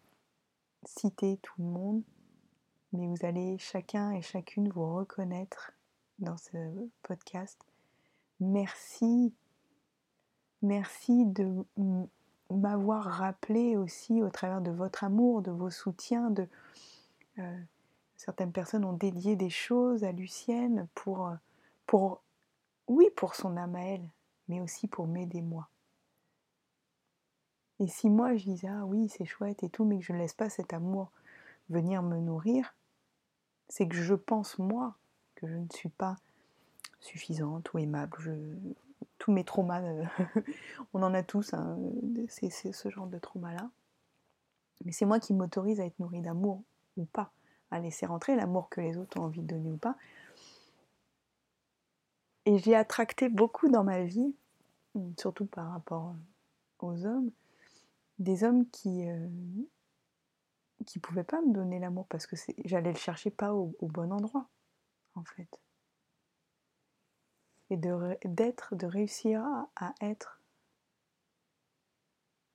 citer 0.85 1.39
tout 1.43 1.55
le 1.59 1.69
monde, 1.69 2.03
mais 2.93 3.07
vous 3.07 3.27
allez 3.27 3.59
chacun 3.59 4.13
et 4.13 4.23
chacune 4.23 4.69
vous 4.71 4.95
reconnaître 4.95 5.73
dans 6.19 6.37
ce 6.39 6.57
podcast. 7.03 7.59
Merci, 8.41 9.35
merci 10.63 11.27
de 11.27 11.65
m'avoir 12.51 13.05
rappelé 13.05 13.77
aussi 13.77 14.23
au 14.23 14.31
travers 14.31 14.61
de 14.61 14.71
votre 14.71 15.05
amour, 15.05 15.43
de 15.43 15.51
vos 15.51 15.71
soutiens, 15.71 16.31
de... 16.31 16.49
Euh, 17.39 17.61
Certaines 18.17 18.53
personnes 18.53 18.85
ont 18.85 18.93
dédié 18.93 19.37
des 19.37 19.51
choses 19.51 20.05
à 20.05 20.13
Lucienne 20.13 20.89
pour, 20.95 21.29
euh, 21.29 21.35
pour 21.87 22.23
oui, 22.89 23.09
pour 23.17 23.35
son 23.35 23.57
âme 23.57 23.77
à 23.77 23.83
elle, 23.83 24.09
mais 24.49 24.61
aussi 24.61 24.87
pour 24.87 25.07
m'aider 25.07 25.43
moi. 25.43 25.69
Et 27.79 27.89
si 27.89 28.09
moi 28.09 28.37
je 28.37 28.45
disais 28.45 28.69
ah 28.69 28.87
oui 28.87 29.09
c'est 29.09 29.27
chouette 29.27 29.63
et 29.63 29.69
tout, 29.69 29.85
mais 29.85 29.99
que 29.99 30.05
je 30.05 30.13
ne 30.13 30.19
laisse 30.19 30.33
pas 30.33 30.49
cet 30.49 30.73
amour 30.73 31.11
venir 31.69 32.03
me 32.03 32.19
nourrir, 32.19 32.75
c'est 33.69 33.87
que 33.87 33.97
je 33.97 34.15
pense 34.15 34.59
moi 34.59 34.95
que 35.35 35.47
je 35.47 35.57
ne 35.57 35.69
suis 35.71 35.91
pas 35.91 36.17
suffisante 37.01 37.73
ou 37.75 37.79
aimable. 37.79 38.17
Je, 38.21 38.33
tous 39.19 39.33
mes 39.33 39.45
traumas, 39.45 39.83
euh, 39.83 40.05
on 40.95 41.03
en 41.03 41.13
a 41.13 41.23
tous, 41.23 41.53
hein, 41.53 41.79
c'est 42.29 42.51
ce 42.51 42.89
genre 42.89 43.07
de 43.07 43.19
trauma-là. 43.19 43.69
Mais 44.85 44.93
c'est 44.93 45.07
moi 45.07 45.21
qui 45.21 45.35
m'autorise 45.35 45.81
à 45.81 45.85
être 45.85 45.99
nourrie 45.99 46.23
d'amour 46.23 46.63
ou 46.97 47.05
pas 47.05 47.33
à 47.71 47.81
laisser 47.81 48.07
rentrer 48.07 48.37
l'amour 48.37 48.69
que 48.69 48.81
les 48.81 48.97
autres 48.97 49.19
ont 49.19 49.25
envie 49.25 49.43
de 49.43 49.47
donner 49.47 49.73
ou 49.73 49.77
pas. 49.77 49.97
Et 52.45 52.59
j'ai 52.59 52.77
attracté 52.77 53.29
beaucoup 53.29 53.69
dans 53.69 53.83
ma 53.83 54.05
vie, 54.05 54.35
surtout 55.19 55.47
par 55.47 55.73
rapport 55.73 56.15
aux 56.79 57.05
hommes, 57.05 57.31
des 58.19 58.45
hommes 58.45 58.69
qui 58.71 59.07
ne 59.07 59.29
qui 60.87 60.99
pouvaient 60.99 61.25
pas 61.25 61.41
me 61.41 61.53
donner 61.53 61.79
l'amour 61.79 62.07
parce 62.07 62.27
que 62.27 62.37
j'allais 62.65 62.93
le 62.93 62.99
chercher 62.99 63.31
pas 63.31 63.53
au, 63.53 63.75
bon 63.81 64.13
endroit, 64.13 64.49
en 65.15 65.25
fait. 65.25 65.61
Et 67.71 67.77
d'être, 67.77 68.77
de, 68.77 68.87
réussir 68.87 69.45
à 69.75 69.93
être, 70.01 70.41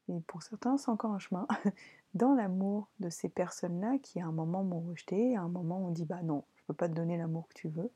et 0.07 0.19
pour 0.21 0.41
certains 0.43 0.77
c'est 0.77 0.89
encore 0.89 1.11
un 1.11 1.19
chemin, 1.19 1.47
dans 2.13 2.33
l'amour 2.33 2.89
de 2.99 3.09
ces 3.09 3.29
personnes-là 3.29 3.97
qui 3.99 4.19
à 4.19 4.25
un 4.25 4.31
moment 4.31 4.63
m'ont 4.63 4.81
rejeté, 4.81 5.35
à 5.35 5.41
un 5.41 5.49
moment 5.49 5.85
on 5.85 5.91
dit 5.91 6.05
bah 6.05 6.21
non, 6.23 6.43
je 6.55 6.63
peux 6.65 6.73
pas 6.73 6.89
te 6.89 6.93
donner 6.93 7.17
l'amour 7.17 7.47
que 7.47 7.53
tu 7.53 7.69
veux. 7.69 7.91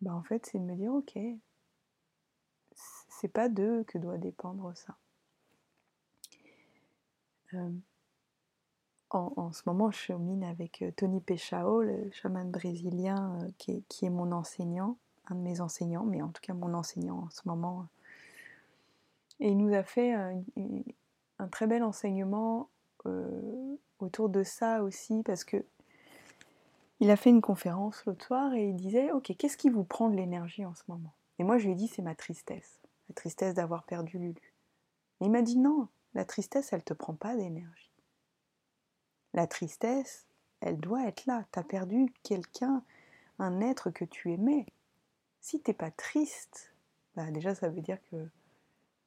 Bah 0.00 0.14
en 0.14 0.22
fait 0.22 0.46
c'est 0.46 0.58
de 0.58 0.64
me 0.64 0.74
dire 0.74 0.92
ok, 0.92 1.18
c'est 3.08 3.28
pas 3.28 3.48
d'eux 3.48 3.84
que 3.84 3.98
doit 3.98 4.18
dépendre 4.18 4.72
ça. 4.76 4.96
Euh, 7.54 7.70
en, 9.10 9.52
ce 9.52 9.62
moment, 9.66 9.90
je 9.90 9.98
chemine 9.98 10.42
avec 10.42 10.80
euh, 10.80 10.90
Tony 10.96 11.20
Pechao, 11.20 11.82
le 11.82 12.10
chaman 12.12 12.50
brésilien 12.50 13.38
euh, 13.42 13.50
qui, 13.58 13.72
est, 13.72 13.82
qui, 13.88 14.06
est, 14.06 14.10
mon 14.10 14.32
enseignant, 14.32 14.96
un 15.28 15.34
de 15.34 15.40
mes 15.40 15.60
enseignants, 15.60 16.04
mais 16.04 16.22
en 16.22 16.28
tout 16.28 16.40
cas 16.40 16.54
mon 16.54 16.72
enseignant 16.72 17.18
en 17.18 17.30
ce 17.30 17.42
moment. 17.44 17.86
Et 19.38 19.50
il 19.50 19.58
nous 19.58 19.74
a 19.74 19.82
fait 19.82 20.14
un 21.42 21.48
très 21.48 21.66
bel 21.66 21.82
enseignement 21.82 22.70
euh, 23.06 23.76
autour 23.98 24.28
de 24.28 24.42
ça 24.44 24.82
aussi, 24.82 25.22
parce 25.24 25.44
que 25.44 25.64
il 27.00 27.10
a 27.10 27.16
fait 27.16 27.30
une 27.30 27.40
conférence 27.40 28.04
l'autre 28.06 28.24
soir 28.24 28.54
et 28.54 28.68
il 28.68 28.76
disait 28.76 29.10
Ok, 29.10 29.34
qu'est-ce 29.36 29.56
qui 29.56 29.70
vous 29.70 29.82
prend 29.82 30.08
de 30.08 30.14
l'énergie 30.14 30.64
en 30.64 30.74
ce 30.74 30.84
moment? 30.86 31.12
Et 31.38 31.44
moi 31.44 31.58
je 31.58 31.64
lui 31.64 31.72
ai 31.72 31.74
dit 31.74 31.88
C'est 31.88 32.02
ma 32.02 32.14
tristesse, 32.14 32.80
la 33.08 33.14
tristesse 33.16 33.54
d'avoir 33.54 33.82
perdu 33.82 34.18
Lulu. 34.18 34.54
Il 35.20 35.30
m'a 35.32 35.42
dit 35.42 35.58
Non, 35.58 35.88
la 36.14 36.24
tristesse 36.24 36.72
elle 36.72 36.84
te 36.84 36.94
prend 36.94 37.14
pas 37.14 37.36
d'énergie. 37.36 37.90
La 39.34 39.48
tristesse, 39.48 40.28
elle 40.60 40.78
doit 40.78 41.06
être 41.08 41.26
là. 41.26 41.44
Tu 41.52 41.58
as 41.58 41.64
perdu 41.64 42.12
quelqu'un, 42.22 42.84
un 43.40 43.60
être 43.60 43.90
que 43.90 44.04
tu 44.04 44.30
aimais. 44.30 44.66
Si 45.40 45.60
t'es 45.60 45.72
pas 45.72 45.90
triste, 45.90 46.72
bah 47.16 47.32
déjà 47.32 47.56
ça 47.56 47.68
veut 47.68 47.80
dire 47.80 47.98
que 48.12 48.28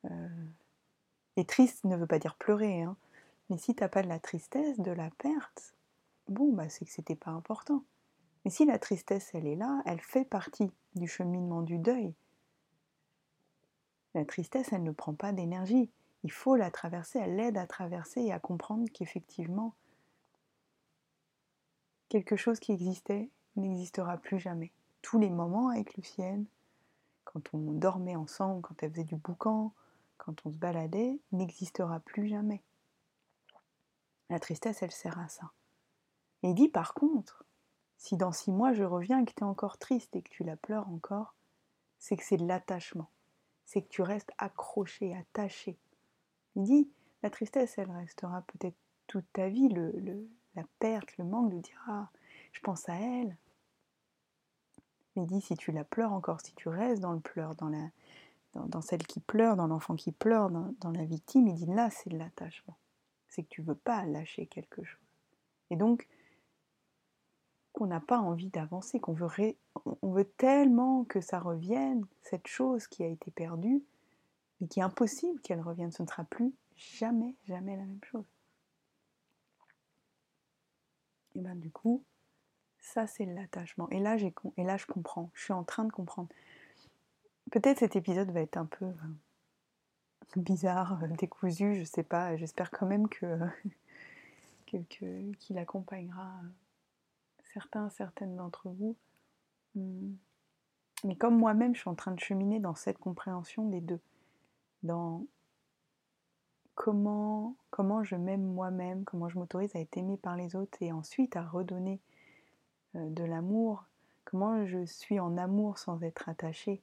euh, 0.05 0.45
et 1.37 1.45
triste 1.45 1.83
ne 1.83 1.95
veut 1.95 2.07
pas 2.07 2.19
dire 2.19 2.35
pleurer, 2.35 2.81
hein. 2.81 2.95
mais 3.49 3.57
si 3.57 3.75
t'as 3.75 3.89
pas 3.89 4.01
de 4.01 4.07
la 4.07 4.19
tristesse, 4.19 4.79
de 4.79 4.91
la 4.91 5.09
perte, 5.17 5.75
bon, 6.27 6.53
bah 6.53 6.69
c'est 6.69 6.85
que 6.85 6.91
c'était 6.91 7.15
pas 7.15 7.31
important. 7.31 7.83
Mais 8.43 8.51
si 8.51 8.65
la 8.65 8.79
tristesse, 8.79 9.31
elle 9.33 9.47
est 9.47 9.55
là, 9.55 9.81
elle 9.85 10.01
fait 10.01 10.25
partie 10.25 10.71
du 10.95 11.07
cheminement 11.07 11.61
du 11.61 11.77
deuil. 11.77 12.13
La 14.13 14.23
tristesse, 14.23 14.71
elle 14.71 14.83
ne 14.83 14.91
prend 14.91 15.13
pas 15.13 15.33
d'énergie. 15.33 15.89
Il 16.23 16.31
faut 16.31 16.55
la 16.55 16.71
traverser, 16.71 17.19
elle 17.19 17.35
l'aide 17.35 17.57
à 17.57 17.67
traverser 17.67 18.21
et 18.21 18.31
à 18.31 18.39
comprendre 18.39 18.87
qu'effectivement, 18.93 19.73
quelque 22.07 22.35
chose 22.35 22.59
qui 22.59 22.71
existait 22.71 23.29
n'existera 23.55 24.17
plus 24.17 24.39
jamais. 24.39 24.71
Tous 25.01 25.19
les 25.19 25.29
moments 25.29 25.69
avec 25.69 25.95
Lucienne, 25.95 26.45
quand 27.25 27.53
on 27.53 27.73
dormait 27.73 28.15
ensemble, 28.15 28.61
quand 28.61 28.81
elle 28.81 28.91
faisait 28.91 29.03
du 29.03 29.15
boucan, 29.15 29.73
quand 30.25 30.45
on 30.45 30.51
se 30.51 30.57
baladait, 30.57 31.19
n'existera 31.31 31.99
plus 31.99 32.27
jamais. 32.27 32.63
La 34.29 34.39
tristesse, 34.39 34.81
elle 34.81 34.91
sert 34.91 35.19
à 35.19 35.27
ça. 35.27 35.51
Et 36.41 36.49
il 36.49 36.55
dit 36.55 36.67
par 36.67 36.95
contre, 36.95 37.45
si 37.97 38.17
dans 38.17 38.31
six 38.31 38.51
mois 38.51 38.73
je 38.73 38.83
reviens 38.83 39.19
et 39.19 39.25
que 39.25 39.33
tu 39.33 39.41
es 39.41 39.43
encore 39.43 39.77
triste 39.77 40.15
et 40.15 40.23
que 40.23 40.29
tu 40.29 40.43
la 40.43 40.55
pleures 40.57 40.89
encore, 40.89 41.35
c'est 41.99 42.17
que 42.17 42.23
c'est 42.23 42.37
de 42.37 42.47
l'attachement. 42.47 43.09
C'est 43.65 43.83
que 43.83 43.89
tu 43.89 44.01
restes 44.01 44.31
accroché, 44.37 45.15
attaché. 45.15 45.77
Il 46.55 46.63
dit, 46.63 46.89
la 47.23 47.29
tristesse, 47.29 47.77
elle 47.77 47.91
restera 47.91 48.41
peut-être 48.43 48.77
toute 49.07 49.25
ta 49.31 49.49
vie, 49.49 49.69
le, 49.69 50.27
la 50.55 50.63
perte, 50.79 51.17
le 51.17 51.23
manque 51.23 51.51
de 51.51 51.59
dire, 51.59 51.83
ah, 51.87 52.09
je 52.51 52.59
pense 52.61 52.89
à 52.89 52.95
elle. 52.95 53.37
Il 55.15 55.25
dit, 55.25 55.41
si 55.41 55.55
tu 55.55 55.71
la 55.71 55.83
pleures 55.83 56.13
encore, 56.13 56.41
si 56.41 56.53
tu 56.55 56.67
restes 56.67 57.01
dans 57.01 57.13
le 57.13 57.19
pleur, 57.19 57.55
dans 57.55 57.69
la, 57.69 57.89
dans, 58.55 58.81
celle 58.81 59.05
qui 59.05 59.19
pleure, 59.19 59.55
dans 59.55 59.67
l'enfant 59.67 59.95
qui 59.95 60.11
pleure, 60.11 60.49
dans, 60.49 60.91
la 60.91 61.05
victime, 61.05 61.47
il 61.47 61.55
dit 61.55 61.65
là, 61.65 61.89
c'est 61.89 62.09
de 62.09 62.17
l'attachement. 62.17 62.77
C'est 63.27 63.43
que 63.43 63.49
tu 63.49 63.61
veux 63.61 63.75
pas 63.75 64.05
lâcher 64.05 64.47
quelque 64.47 64.83
chose. 64.83 64.99
Et 65.69 65.75
donc, 65.75 66.07
qu'on 67.73 67.87
n'a 67.87 67.99
pas 67.99 68.19
envie 68.19 68.49
d'avancer, 68.49 68.99
qu'on 68.99 69.13
veut, 69.13 69.27
on 70.01 70.11
veut 70.11 70.29
tellement 70.37 71.03
que 71.03 71.19
ça 71.19 71.39
revienne, 71.39 72.05
cette 72.21 72.47
chose 72.47 72.87
qui 72.87 73.03
a 73.03 73.07
été 73.07 73.31
perdue, 73.31 73.83
mais 74.59 74.67
qui 74.67 74.79
est 74.79 74.83
impossible 74.83 75.41
qu'elle 75.41 75.61
revienne. 75.61 75.91
Ce 75.91 76.01
ne 76.01 76.07
sera 76.07 76.23
plus 76.23 76.53
jamais, 76.77 77.35
jamais 77.47 77.75
la 77.75 77.83
même 77.83 78.03
chose. 78.03 78.25
Et 81.35 81.41
bien 81.41 81.55
du 81.55 81.69
coup, 81.69 82.01
ça 82.79 83.07
c'est 83.07 83.25
l'attachement. 83.25 83.89
Et 83.89 83.99
là, 83.99 84.15
et 84.15 84.63
là, 84.63 84.77
je 84.77 84.85
comprends. 84.85 85.29
Je 85.33 85.43
suis 85.43 85.53
en 85.53 85.65
train 85.65 85.83
de 85.83 85.91
comprendre. 85.91 86.29
Peut-être 87.51 87.79
cet 87.79 87.95
épisode 87.95 88.31
va 88.31 88.41
être 88.41 88.57
un 88.57 88.65
peu 88.65 88.85
euh, 88.85 90.35
bizarre, 90.35 91.03
euh, 91.03 91.07
décousu, 91.07 91.75
je 91.75 91.83
sais 91.83 92.03
pas. 92.03 92.35
J'espère 92.37 92.71
quand 92.71 92.87
même 92.87 93.07
que 93.09 93.39
qu'il 94.65 95.57
accompagnera 95.57 96.27
euh, 96.43 96.47
certains, 97.53 97.89
certaines 97.89 98.35
d'entre 98.35 98.69
vous. 98.69 98.95
Hmm. 99.75 100.13
Mais 101.03 101.15
comme 101.15 101.37
moi-même, 101.37 101.75
je 101.75 101.81
suis 101.81 101.89
en 101.89 101.95
train 101.95 102.11
de 102.11 102.19
cheminer 102.19 102.59
dans 102.59 102.73
cette 102.75 102.97
compréhension 102.97 103.69
des 103.69 103.81
deux. 103.81 103.99
Dans 104.81 105.25
comment, 106.73 107.55
comment 107.69 108.03
je 108.03 108.15
m'aime 108.15 108.43
moi-même, 108.43 109.03
comment 109.03 109.29
je 109.29 109.37
m'autorise 109.37 109.75
à 109.75 109.79
être 109.79 109.97
aimée 109.97 110.17
par 110.17 110.35
les 110.35 110.55
autres 110.55 110.77
et 110.81 110.91
ensuite 110.91 111.35
à 111.35 111.43
redonner 111.43 111.99
de 112.95 113.23
l'amour, 113.23 113.85
comment 114.23 114.65
je 114.65 114.85
suis 114.85 115.19
en 115.19 115.37
amour 115.37 115.77
sans 115.77 116.01
être 116.01 116.27
attachée. 116.27 116.81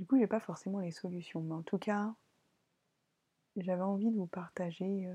Du 0.00 0.06
coup, 0.06 0.18
j'ai 0.18 0.26
pas 0.26 0.40
forcément 0.40 0.78
les 0.78 0.92
solutions, 0.92 1.42
mais 1.42 1.52
en 1.52 1.60
tout 1.60 1.76
cas, 1.76 2.14
j'avais 3.58 3.82
envie 3.82 4.10
de 4.10 4.16
vous 4.16 4.26
partager 4.26 5.06
euh, 5.06 5.14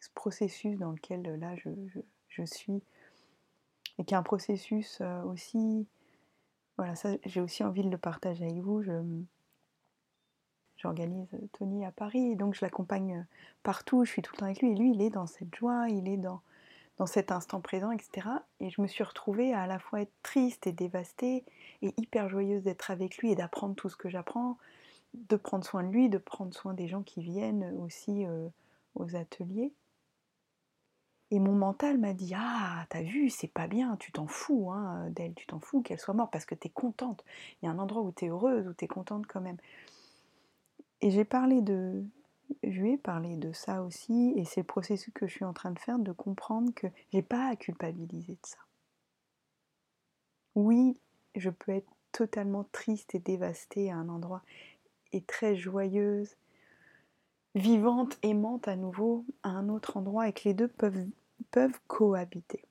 ce 0.00 0.08
processus 0.14 0.78
dans 0.78 0.92
lequel 0.92 1.22
là 1.40 1.56
je, 1.56 1.70
je, 2.28 2.44
suis. 2.44 2.80
Et 3.98 4.04
qui 4.04 4.14
est 4.14 4.16
un 4.16 4.22
processus 4.22 5.00
euh, 5.00 5.20
aussi 5.24 5.88
voilà 6.76 6.94
ça 6.94 7.16
j'ai 7.24 7.40
aussi 7.40 7.64
envie 7.64 7.82
de 7.82 7.90
le 7.90 7.98
partager 7.98 8.44
avec 8.44 8.58
vous. 8.58 8.84
Je 8.84 8.92
j'organise 10.76 11.36
Tony 11.54 11.84
à 11.84 11.90
Paris 11.90 12.30
et 12.30 12.36
donc 12.36 12.54
je 12.54 12.60
l'accompagne 12.64 13.26
partout. 13.64 14.04
Je 14.04 14.12
suis 14.12 14.22
tout 14.22 14.32
le 14.34 14.38
temps 14.38 14.46
avec 14.46 14.62
lui. 14.62 14.70
Et 14.70 14.76
lui 14.76 14.92
il 14.92 15.02
est 15.02 15.10
dans 15.10 15.26
cette 15.26 15.52
joie 15.56 15.88
il 15.88 16.08
est 16.08 16.18
dans 16.18 16.40
cet 17.06 17.32
instant 17.32 17.60
présent 17.60 17.90
etc 17.90 18.28
et 18.60 18.70
je 18.70 18.80
me 18.80 18.86
suis 18.86 19.04
retrouvée 19.04 19.52
à 19.54 19.62
à 19.62 19.66
la 19.66 19.78
fois 19.78 20.02
être 20.02 20.12
triste 20.22 20.66
et 20.66 20.72
dévastée 20.72 21.44
et 21.82 21.94
hyper 21.96 22.28
joyeuse 22.28 22.62
d'être 22.62 22.90
avec 22.90 23.18
lui 23.18 23.30
et 23.30 23.36
d'apprendre 23.36 23.74
tout 23.74 23.88
ce 23.88 23.96
que 23.96 24.08
j'apprends 24.08 24.58
de 25.14 25.36
prendre 25.36 25.64
soin 25.64 25.82
de 25.82 25.88
lui, 25.88 26.08
de 26.08 26.18
prendre 26.18 26.54
soin 26.54 26.74
des 26.74 26.88
gens 26.88 27.02
qui 27.02 27.22
viennent 27.22 27.74
aussi 27.80 28.24
euh, 28.26 28.48
aux 28.94 29.16
ateliers. 29.16 29.72
Et 31.30 31.38
mon 31.38 31.52
mental 31.52 31.98
m'a 31.98 32.12
dit 32.12 32.34
Ah, 32.36 32.86
t'as 32.90 33.02
vu, 33.02 33.30
c'est 33.30 33.48
pas 33.48 33.66
bien, 33.66 33.96
tu 33.96 34.12
t'en 34.12 34.26
fous 34.26 34.70
hein, 34.70 35.08
d'elle, 35.10 35.34
tu 35.34 35.46
t'en 35.46 35.60
fous 35.60 35.80
qu'elle 35.82 35.98
soit 35.98 36.14
morte 36.14 36.30
parce 36.30 36.44
que 36.44 36.54
t'es 36.54 36.68
contente. 36.68 37.24
Il 37.60 37.66
y 37.66 37.68
a 37.68 37.72
un 37.72 37.78
endroit 37.78 38.02
où 38.02 38.12
t'es 38.12 38.28
heureuse, 38.28 38.68
où 38.68 38.74
t'es 38.74 38.86
contente 38.86 39.26
quand 39.26 39.40
même. 39.40 39.56
Et 41.00 41.10
j'ai 41.10 41.24
parlé 41.24 41.62
de. 41.62 42.04
Je 42.62 42.80
lui 42.80 42.92
ai 42.92 42.98
parlé 42.98 43.36
de 43.36 43.52
ça 43.52 43.82
aussi, 43.82 44.32
et 44.36 44.44
c'est 44.44 44.60
le 44.60 44.66
processus 44.66 45.12
que 45.14 45.26
je 45.26 45.32
suis 45.32 45.44
en 45.44 45.52
train 45.52 45.70
de 45.70 45.78
faire, 45.78 45.98
de 45.98 46.12
comprendre 46.12 46.72
que 46.74 46.86
j'ai 47.12 47.22
pas 47.22 47.48
à 47.48 47.56
culpabiliser 47.56 48.34
de 48.34 48.46
ça. 48.46 48.58
Oui, 50.54 50.96
je 51.34 51.50
peux 51.50 51.72
être 51.72 51.90
totalement 52.12 52.64
triste 52.72 53.14
et 53.14 53.18
dévastée 53.18 53.90
à 53.90 53.96
un 53.96 54.08
endroit, 54.08 54.42
et 55.12 55.22
très 55.22 55.56
joyeuse, 55.56 56.36
vivante, 57.54 58.18
aimante 58.22 58.68
à 58.68 58.76
nouveau 58.76 59.24
à 59.42 59.50
un 59.50 59.68
autre 59.68 59.96
endroit 59.96 60.28
et 60.28 60.32
que 60.32 60.44
les 60.44 60.54
deux 60.54 60.68
peuvent, 60.68 61.06
peuvent 61.50 61.78
cohabiter. 61.86 62.64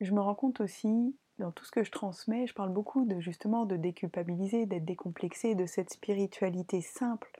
Je 0.00 0.12
me 0.12 0.20
rends 0.20 0.34
compte 0.34 0.60
aussi 0.60 1.14
dans 1.38 1.50
tout 1.52 1.64
ce 1.64 1.70
que 1.70 1.84
je 1.84 1.90
transmets, 1.90 2.46
je 2.46 2.54
parle 2.54 2.72
beaucoup 2.72 3.04
de 3.04 3.20
justement 3.20 3.66
de 3.66 3.76
déculpabiliser, 3.76 4.66
d'être 4.66 4.84
décomplexé, 4.84 5.54
de 5.54 5.66
cette 5.66 5.90
spiritualité 5.90 6.80
simple 6.80 7.30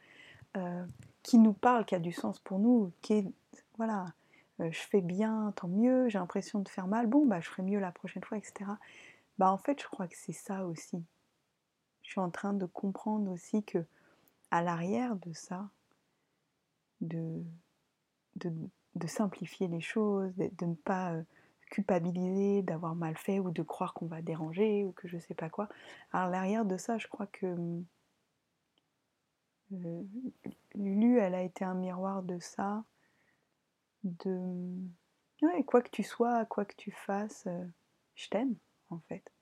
euh, 0.56 0.84
qui 1.22 1.38
nous 1.38 1.52
parle, 1.52 1.84
qui 1.84 1.94
a 1.94 1.98
du 1.98 2.12
sens 2.12 2.38
pour 2.40 2.58
nous, 2.58 2.92
qui 3.02 3.14
est 3.14 3.26
voilà, 3.76 4.06
euh, 4.60 4.70
je 4.70 4.80
fais 4.80 5.02
bien, 5.02 5.52
tant 5.56 5.68
mieux, 5.68 6.08
j'ai 6.08 6.18
l'impression 6.18 6.60
de 6.60 6.68
faire 6.68 6.86
mal, 6.86 7.06
bon 7.06 7.26
bah 7.26 7.40
je 7.40 7.48
ferai 7.48 7.62
mieux 7.62 7.78
la 7.78 7.92
prochaine 7.92 8.25
fois, 8.25 8.38
etc. 8.38 8.70
Bah 9.38 9.50
en 9.50 9.58
fait 9.58 9.80
je 9.80 9.86
crois 9.86 10.08
que 10.08 10.16
c'est 10.16 10.32
ça 10.32 10.66
aussi 10.66 11.04
je 12.06 12.12
suis 12.12 12.20
en 12.20 12.30
train 12.30 12.52
de 12.52 12.66
comprendre 12.66 13.30
aussi 13.32 13.64
que 13.64 13.84
à 14.52 14.62
l'arrière 14.62 15.16
de 15.16 15.32
ça, 15.32 15.68
de, 17.00 17.42
de, 18.36 19.06
simplifier 19.06 19.66
les 19.66 19.80
choses, 19.80 20.32
de, 20.36 20.66
ne 20.66 20.75
pas 20.75 21.12
euh, 21.12 21.22
culpabiliser 21.70 22.62
d'avoir 22.62 22.94
mal 22.94 23.16
fait 23.16 23.40
ou 23.40 23.50
de 23.50 23.62
croire 23.62 23.92
qu'on 23.92 24.06
va 24.06 24.22
déranger 24.22 24.84
ou 24.84 24.92
que 24.92 25.08
je 25.08 25.18
sais 25.18 25.34
pas 25.34 25.50
quoi. 25.50 25.68
À 26.12 26.28
l'arrière 26.28 26.64
de 26.64 26.76
ça, 26.76 26.96
je 26.96 27.08
crois 27.08 27.26
que 27.26 27.56
euh, 29.73 30.02
Lulu, 30.75 31.18
elle 31.18 31.35
a 31.35 31.42
été 31.42 31.64
un 31.64 31.75
miroir 31.75 32.23
de 32.23 32.38
ça, 32.38 32.85
de 34.04 34.42
quoi 35.66 35.82
que 35.82 35.91
tu 35.91 36.02
sois, 36.02 36.45
quoi 36.47 36.64
que 36.64 36.76
tu 36.76 36.91
fasses, 36.91 37.47
euh, 37.47 37.64
je 38.14 38.28
t'aime 38.28 38.56
en 38.91 39.00
fait. 39.08 39.32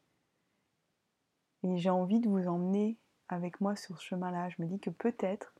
Et 1.63 1.77
j'ai 1.79 1.91
envie 1.91 2.21
de 2.21 2.29
vous 2.29 2.47
emmener 2.47 2.99
avec 3.29 3.61
moi 3.61 3.77
sur 3.77 3.99
ce 3.99 4.05
chemin-là. 4.05 4.51
Je 4.51 4.63
me 4.63 4.67
dis 4.67 4.81
que 4.81 4.91
peut-être, 4.91 5.55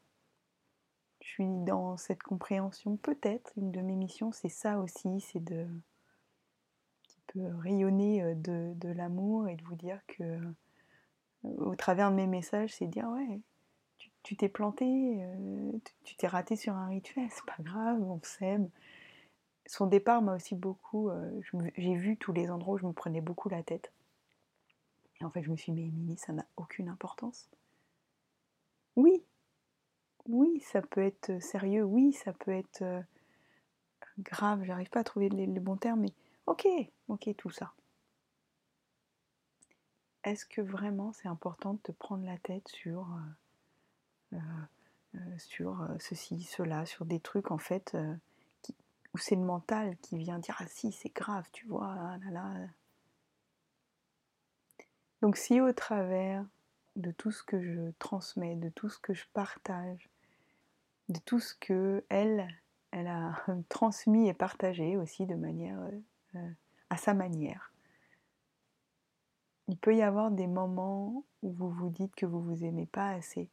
je 1.21 1.29
suis 1.29 1.49
dans 1.65 1.97
cette 1.97 2.23
compréhension, 2.23 2.97
peut-être, 2.97 3.53
une 3.57 3.73
de 3.73 3.81
mes 3.81 3.97
missions, 3.97 4.33
c'est 4.33 4.49
ça 4.49 4.79
aussi, 4.79 5.21
c'est 5.21 5.43
de 5.43 5.67
rayonner 7.35 8.23
euh, 8.23 8.35
de, 8.35 8.89
l'amour 8.89 9.49
et 9.49 9.57
de 9.57 9.65
vous 9.65 9.75
dire 9.75 10.01
que 10.07 10.41
au 11.43 11.75
travers 11.75 12.11
de 12.11 12.17
mes 12.17 12.27
messages, 12.27 12.75
c'est 12.75 12.87
dire 12.87 13.09
ouais, 13.09 13.41
tu 14.25 14.37
t'es 14.37 14.49
planté, 14.49 14.85
euh, 15.23 15.73
tu 16.03 16.17
t'es 16.17 16.27
raté 16.27 16.57
sur 16.57 16.75
un 16.75 16.89
rituel, 16.89 17.29
c'est 17.31 17.47
pas 17.47 17.63
grave, 17.63 18.03
on 18.03 18.21
s'aime. 18.23 18.69
Son 19.67 19.87
départ 19.87 20.21
m'a 20.21 20.35
aussi 20.35 20.55
beaucoup, 20.55 21.11
j'ai 21.51 21.95
vu 21.95 22.19
tous 22.19 22.33
les 22.33 22.51
endroits 22.51 22.75
où 22.75 22.79
je 22.79 22.87
me 22.87 22.93
prenais 22.93 23.23
beaucoup 23.23 23.49
la 23.49 23.63
tête. 23.63 23.93
Et 25.21 25.25
en 25.25 25.31
fait, 25.31 25.43
je 25.43 25.51
me 25.51 25.57
suis 25.57 25.73
dit, 25.73 25.81
mais 25.81 25.89
Émilie, 25.89 26.19
ça 26.19 26.35
n'a 26.35 26.45
aucune 26.57 26.89
importance. 26.89 27.49
Oui, 28.97 29.25
oui, 30.27 30.61
ça 30.61 30.81
peut 30.83 31.03
être 31.03 31.41
sérieux, 31.43 31.85
oui, 31.85 32.13
ça 32.13 32.33
peut 32.33 32.51
être 32.51 32.83
euh, 32.83 33.03
grave, 34.19 34.65
j'arrive 34.65 34.89
pas 34.89 35.01
à 35.01 35.05
trouver 35.05 35.29
les, 35.29 35.47
bons 35.47 35.77
termes, 35.77 36.01
mais 36.01 36.15
ok, 36.47 36.67
ok, 37.09 37.35
tout 37.37 37.51
ça. 37.51 37.75
Est-ce 40.25 40.47
que 40.47 40.63
vraiment 40.63 41.13
c'est 41.13 41.29
important 41.29 41.75
de 41.75 41.81
te 41.81 41.93
prendre 41.93 42.25
la 42.25 42.39
tête 42.39 42.69
sur, 42.69 43.03
euh, 43.03 43.19
euh, 43.19 43.44
sur 45.39 45.89
ceci, 46.01 46.43
cela, 46.43 46.87
sur 46.87 47.05
des 47.05 47.21
trucs 47.21 47.51
en 47.51 47.59
fait 47.59 47.97
où 49.15 49.19
c'est 49.19 49.37
le 49.37 49.43
mental 49.43 49.97
qui 49.99 50.19
vient 50.19 50.39
dire 50.39 50.57
ah 50.59 50.67
si 50.67 50.93
c'est 50.93 51.15
grave, 51.15 51.49
tu 51.53 51.67
vois, 51.67 51.95
ah 51.99 52.19
là 52.25 52.31
là, 52.31 52.67
donc 55.25 55.39
si 55.39 55.59
au 55.59 55.73
travers 55.73 56.45
de 56.97 57.11
tout 57.11 57.31
ce 57.31 57.43
que 57.43 57.59
je 57.59 57.91
transmets, 57.99 58.57
de 58.57 58.69
tout 58.69 58.91
ce 58.91 58.99
que 58.99 59.15
je 59.15 59.25
partage, 59.33 60.11
de 61.09 61.19
tout 61.21 61.41
ce 61.41 61.55
que 61.55 62.05
elle, 62.11 62.47
a 62.93 63.35
transmis 63.71 64.29
et 64.29 64.35
partagé 64.35 64.99
aussi 64.99 65.25
de 65.25 65.35
manière 65.35 65.81
euh, 65.81 66.01
euh, 66.35 66.51
à 66.91 66.99
sa 66.99 67.15
manière. 67.15 67.73
Il 69.69 69.79
peut 69.79 69.97
y 69.97 70.03
avoir 70.03 70.31
des 70.31 70.47
moments 70.47 71.25
où 71.43 71.53
vous 71.53 71.71
vous 71.71 71.89
dites 71.89 72.15
que 72.15 72.27
vous 72.27 72.43
vous 72.43 72.63
aimez 72.63 72.85
pas 72.85 73.09
assez, 73.09 73.49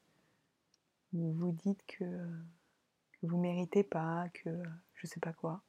où 1.14 1.32
vous 1.34 1.52
dites 1.52 1.86
que, 1.88 2.06
que 2.06 3.28
vous 3.28 3.38
méritez 3.38 3.84
pas, 3.84 4.30
que 4.34 4.50
je 4.96 5.08
sais 5.08 5.20
pas 5.20 5.34
quoi. 5.34 5.62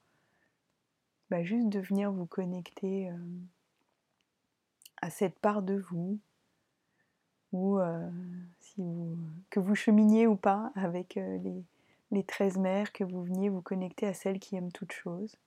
Bah 1.31 1.43
juste 1.43 1.71
de 1.71 1.81
venir 1.81 2.13
vous 2.13 2.27
connecter 2.27 3.11
euh, 3.11 3.17
à 5.01 5.09
cette 5.09 5.39
part 5.39 5.63
de 5.63 5.83
vous, 5.91 6.19
ou 7.53 7.79
euh, 7.79 8.11
si 8.61 8.83
vous, 8.83 9.17
que 9.49 9.59
vous 9.59 9.75
cheminiez 9.75 10.27
ou 10.27 10.37
pas 10.37 10.73
avec 10.75 11.17
euh, 11.17 11.39
les, 11.39 11.65
les 12.11 12.23
13 12.23 12.59
mères, 12.59 12.93
que 12.93 13.03
vous 13.03 13.23
veniez 13.25 13.49
vous 13.49 13.63
connecter 13.63 14.07
à 14.07 14.13
celle 14.13 14.41
qui 14.41 14.57
aime 14.57 14.71
toutes 14.73 14.93
choses, 14.93 15.39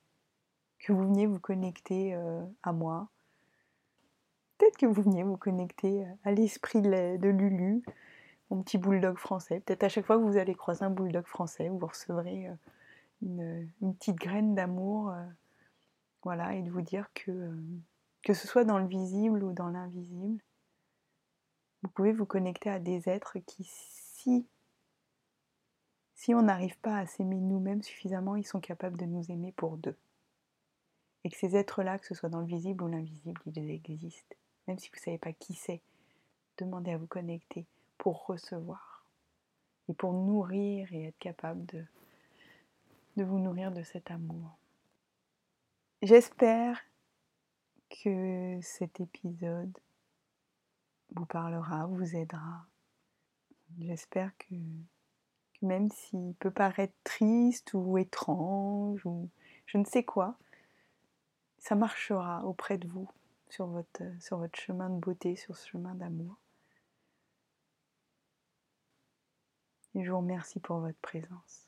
que 0.80 0.92
vous 0.92 1.02
veniez 1.02 1.26
vous 1.26 1.38
connecter 1.38 2.18
à 2.64 2.72
moi. 2.72 3.08
Peut-être 4.58 4.76
que 4.76 4.86
vous 4.86 5.02
veniez 5.02 5.22
vous 5.22 5.36
connecter 5.36 6.04
à 6.24 6.32
l'esprit 6.32 6.82
de, 6.82 7.28
Lulu, 7.28 7.82
mon 8.50 8.62
petit 8.62 8.78
bulldog 8.78 9.16
français. 9.18 9.60
Peut-être 9.60 9.84
à 9.84 9.88
chaque 9.88 10.06
fois 10.06 10.16
que 10.16 10.22
vous 10.22 10.36
allez 10.36 10.54
croiser 10.54 10.84
un 10.84 10.90
bulldog 10.90 11.26
français, 11.26 11.68
vous 11.68 11.86
recevrez 11.86 12.48
une, 13.22 13.68
une, 13.80 13.94
petite 13.94 14.16
graine 14.16 14.54
d'amour, 14.54 15.12
voilà, 16.22 16.54
et 16.54 16.62
de 16.62 16.70
vous 16.70 16.82
dire 16.82 17.12
que 17.14 17.52
que 18.26 18.34
ce 18.34 18.48
soit 18.48 18.64
dans 18.64 18.80
le 18.80 18.88
visible 18.88 19.44
ou 19.44 19.52
dans 19.52 19.68
l'invisible, 19.68 20.42
vous 21.84 21.88
pouvez 21.90 22.12
vous 22.12 22.26
connecter 22.26 22.68
à 22.68 22.80
des 22.80 23.08
êtres 23.08 23.38
qui, 23.38 23.62
si, 23.62 24.44
si 26.16 26.34
on 26.34 26.42
n'arrive 26.42 26.76
pas 26.80 26.98
à 26.98 27.06
s'aimer 27.06 27.36
nous-mêmes 27.36 27.84
suffisamment, 27.84 28.34
ils 28.34 28.44
sont 28.44 28.58
capables 28.58 28.96
de 28.96 29.04
nous 29.04 29.30
aimer 29.30 29.52
pour 29.52 29.76
deux. 29.76 29.94
Et 31.22 31.30
que 31.30 31.36
ces 31.36 31.54
êtres-là, 31.54 32.00
que 32.00 32.06
ce 32.06 32.16
soit 32.16 32.28
dans 32.28 32.40
le 32.40 32.48
visible 32.48 32.82
ou 32.82 32.88
l'invisible, 32.88 33.40
ils 33.46 33.70
existent. 33.70 34.34
Même 34.66 34.80
si 34.80 34.88
vous 34.88 34.96
ne 34.96 35.02
savez 35.02 35.18
pas 35.18 35.32
qui 35.32 35.54
c'est, 35.54 35.80
demandez 36.58 36.90
à 36.90 36.98
vous 36.98 37.06
connecter 37.06 37.64
pour 37.98 38.26
recevoir 38.26 39.04
et 39.88 39.94
pour 39.94 40.12
nourrir 40.12 40.92
et 40.92 41.04
être 41.04 41.18
capable 41.18 41.64
de, 41.66 41.84
vous 43.16 43.38
nourrir 43.38 43.72
de 43.72 43.82
cet 43.82 44.10
amour. 44.10 44.58
J'espère 46.02 46.80
que 47.88 48.58
cet 48.62 49.00
épisode 49.00 49.78
vous 51.14 51.26
parlera, 51.26 51.86
vous 51.86 52.16
aidera. 52.16 52.66
J'espère 53.78 54.36
que, 54.36 54.54
même 55.62 55.90
s'il 55.90 56.34
peut 56.34 56.50
paraître 56.50 56.94
triste 57.04 57.72
ou 57.74 57.96
étrange 57.96 59.06
ou 59.06 59.30
je 59.66 59.78
ne 59.78 59.84
sais 59.84 60.04
quoi, 60.04 60.36
ça 61.58 61.74
marchera 61.74 62.44
auprès 62.44 62.78
de 62.78 62.86
vous 62.88 63.08
sur 63.48 63.66
votre, 63.66 64.02
sur 64.20 64.38
votre 64.38 64.58
chemin 64.58 64.90
de 64.90 64.98
beauté, 64.98 65.36
sur 65.36 65.56
ce 65.56 65.68
chemin 65.68 65.94
d'amour. 65.94 66.36
Je 69.96 70.10
vous 70.10 70.18
remercie 70.18 70.60
pour 70.60 70.78
votre 70.78 71.00
présence. 71.00 71.65